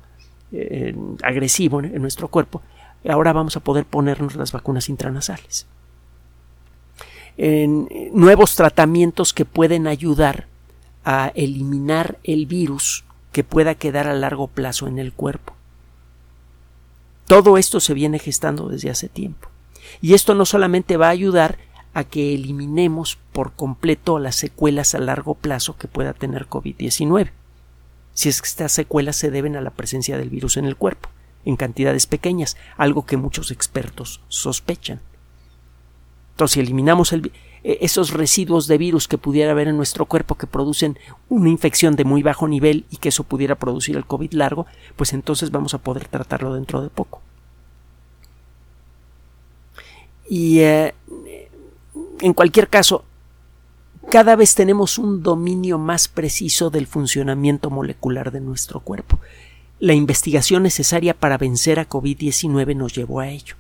eh, 0.53 0.95
agresivo 1.23 1.81
en 1.81 2.01
nuestro 2.01 2.29
cuerpo, 2.29 2.63
ahora 3.09 3.33
vamos 3.33 3.57
a 3.57 3.61
poder 3.61 3.85
ponernos 3.85 4.37
las 4.37 4.53
vacunas 4.53 4.89
intranasales 4.89 5.67
en 7.39 7.89
nuevos 8.13 8.57
tratamientos 8.57 9.33
que 9.33 9.45
pueden 9.45 9.87
ayudar 9.87 10.49
a 11.05 11.31
eliminar 11.37 12.19
el 12.25 12.47
virus 12.47 13.05
que 13.33 13.45
pueda 13.45 13.77
quedar 13.77 14.09
a 14.09 14.15
largo 14.15 14.49
plazo 14.49 14.89
en 14.89 14.99
el 14.99 15.13
cuerpo. 15.13 15.55
Todo 17.27 17.57
esto 17.57 17.79
se 17.79 17.95
viene 17.95 18.19
gestando 18.19 18.69
desde 18.69 18.91
hace 18.91 19.09
tiempo. 19.09 19.49
Y 20.03 20.15
esto 20.15 20.35
no 20.35 20.45
solamente 20.45 20.97
va 20.97 21.07
a 21.07 21.11
ayudar 21.11 21.59
a 21.95 22.03
que 22.03 22.35
eliminemos 22.35 23.19
por 23.33 23.53
completo 23.53 24.19
las 24.19 24.35
secuelas 24.35 24.95
a 24.95 24.99
largo 24.99 25.35
plazo 25.35 25.77
que 25.77 25.89
pueda 25.89 26.15
tener 26.15 26.49
COVID-19, 26.49 27.31
si 28.19 28.29
es 28.29 28.43
que 28.43 28.49
estas 28.49 28.73
secuelas 28.73 29.15
se 29.15 29.31
deben 29.31 29.55
a 29.55 29.61
la 29.61 29.71
presencia 29.71 30.19
del 30.19 30.29
virus 30.29 30.57
en 30.57 30.65
el 30.65 30.75
cuerpo, 30.75 31.09
en 31.45 31.55
cantidades 31.55 32.09
pequeñas, 32.09 32.57
algo 32.77 33.07
que 33.07 33.17
muchos 33.17 33.53
expertos 33.53 34.21
sospechan. 34.27 35.01
Entonces, 36.33 36.55
si 36.55 36.59
eliminamos 36.59 37.13
e, 37.13 37.31
esos 37.63 38.11
residuos 38.11 38.67
de 38.67 38.77
virus 38.77 39.07
que 39.07 39.19
pudiera 39.19 39.53
haber 39.53 39.69
en 39.69 39.77
nuestro 39.77 40.05
cuerpo 40.07 40.35
que 40.35 40.49
producen 40.49 40.99
una 41.29 41.49
infección 41.49 41.95
de 41.95 42.03
muy 42.03 42.25
bajo 42.25 42.49
nivel 42.49 42.87
y 42.91 42.97
que 42.97 43.11
eso 43.11 43.23
pudiera 43.23 43.55
producir 43.55 43.97
el 43.97 44.05
COVID 44.05 44.33
largo, 44.33 44.67
pues 44.97 45.13
entonces 45.13 45.53
vamos 45.53 45.75
a 45.75 45.79
poder 45.79 46.09
tratarlo 46.09 46.55
dentro 46.55 46.83
de 46.83 46.89
poco. 46.89 47.23
Y 50.29 50.59
eh, 50.59 50.93
en 52.21 52.35
cualquier 52.35 52.67
caso, 52.67 53.05
cada 54.11 54.37
vez 54.37 54.55
tenemos 54.55 54.99
un 54.99 55.23
dominio 55.23 55.79
más 55.79 56.09
preciso 56.09 56.71
del 56.71 56.87
funcionamiento 56.87 57.71
molecular 57.71 58.33
de 58.33 58.41
nuestro 58.41 58.81
cuerpo. 58.81 59.19
La 59.81 59.95
investigación 59.95 60.63
necesaria 60.63 61.15
para 61.15 61.39
vencer 61.39 61.79
a 61.79 61.89
COVID-19 61.89 62.75
nos 62.77 62.95
llevó 62.95 63.21
a 63.21 63.29
ello. 63.29 63.55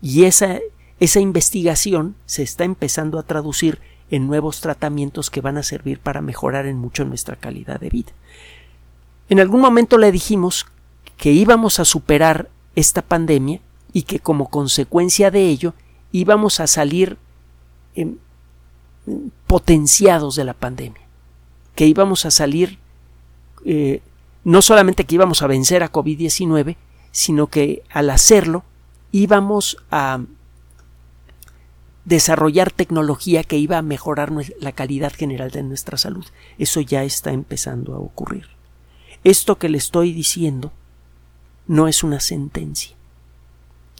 Y 0.00 0.24
esa 0.24 0.58
esa 1.00 1.20
investigación 1.20 2.16
se 2.26 2.42
está 2.42 2.64
empezando 2.64 3.18
a 3.18 3.22
traducir 3.22 3.78
en 4.10 4.26
nuevos 4.26 4.60
tratamientos 4.60 5.30
que 5.30 5.40
van 5.40 5.56
a 5.56 5.62
servir 5.62 6.00
para 6.00 6.20
mejorar 6.20 6.66
en 6.66 6.76
mucho 6.76 7.04
nuestra 7.04 7.36
calidad 7.36 7.78
de 7.78 7.90
vida. 7.90 8.12
En 9.28 9.38
algún 9.38 9.60
momento 9.60 9.98
le 9.98 10.10
dijimos 10.10 10.66
que 11.16 11.30
íbamos 11.30 11.78
a 11.78 11.84
superar 11.84 12.48
esta 12.74 13.02
pandemia 13.02 13.60
y 13.92 14.02
que 14.02 14.18
como 14.18 14.48
consecuencia 14.48 15.30
de 15.30 15.46
ello 15.46 15.74
íbamos 16.10 16.58
a 16.58 16.66
salir 16.66 17.16
potenciados 19.46 20.36
de 20.36 20.44
la 20.44 20.54
pandemia, 20.54 21.02
que 21.74 21.86
íbamos 21.86 22.24
a 22.26 22.30
salir, 22.30 22.78
eh, 23.64 24.02
no 24.44 24.62
solamente 24.62 25.04
que 25.04 25.14
íbamos 25.14 25.42
a 25.42 25.46
vencer 25.46 25.82
a 25.82 25.92
COVID-19, 25.92 26.76
sino 27.10 27.48
que 27.48 27.82
al 27.90 28.10
hacerlo 28.10 28.64
íbamos 29.12 29.76
a 29.90 30.20
desarrollar 32.04 32.70
tecnología 32.70 33.44
que 33.44 33.58
iba 33.58 33.76
a 33.76 33.82
mejorar 33.82 34.32
la 34.60 34.72
calidad 34.72 35.12
general 35.12 35.50
de 35.50 35.62
nuestra 35.62 35.98
salud. 35.98 36.24
Eso 36.58 36.80
ya 36.80 37.04
está 37.04 37.32
empezando 37.32 37.94
a 37.94 37.98
ocurrir. 37.98 38.46
Esto 39.24 39.58
que 39.58 39.68
le 39.68 39.78
estoy 39.78 40.12
diciendo 40.12 40.72
no 41.66 41.86
es 41.86 42.02
una 42.02 42.20
sentencia. 42.20 42.97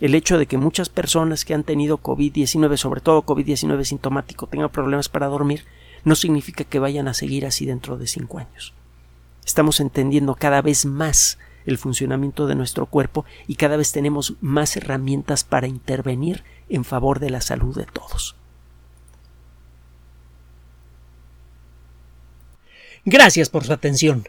El 0.01 0.15
hecho 0.15 0.39
de 0.39 0.47
que 0.47 0.59
muchas 0.59 0.89
personas 0.89 1.45
que 1.45 1.55
han 1.55 1.65
tenido 1.65 1.99
COVID-19, 1.99 2.77
sobre 2.77 3.01
todo 3.01 3.25
COVID-19 3.25 3.85
sintomático, 3.85 4.47
tengan 4.47 4.71
problemas 4.71 5.09
para 5.09 5.27
dormir, 5.27 5.65
no 6.05 6.15
significa 6.15 6.65
que 6.65 6.79
vayan 6.79 7.09
a 7.09 7.15
seguir 7.15 7.45
así 7.47 7.67
dentro 7.67 7.97
de 7.97 8.07
cinco 8.07 8.39
años. 8.39 8.75
Estamos 9.45 9.81
entendiendo 9.81 10.35
cada 10.35 10.63
vez 10.63 10.87
más 10.87 11.39
el 11.67 11.79
funcionamiento 11.79 12.47
de 12.47 12.55
nuestro 12.55 12.87
cuerpo 12.87 13.25
y 13.47 13.57
cada 13.57 13.77
vez 13.77 13.93
tenemos 13.93 14.35
más 14.41 14.77
herramientas 14.77 15.45
para 15.45 15.67
intervenir 15.67 16.45
en 16.69 16.85
favor 16.85 17.19
de 17.19 17.31
la 17.31 17.41
salud 17.41 17.77
de 17.77 17.87
todos. 17.87 18.37
Gracias 23.05 23.49
por 23.49 23.65
su 23.65 23.73
atención. 23.73 24.29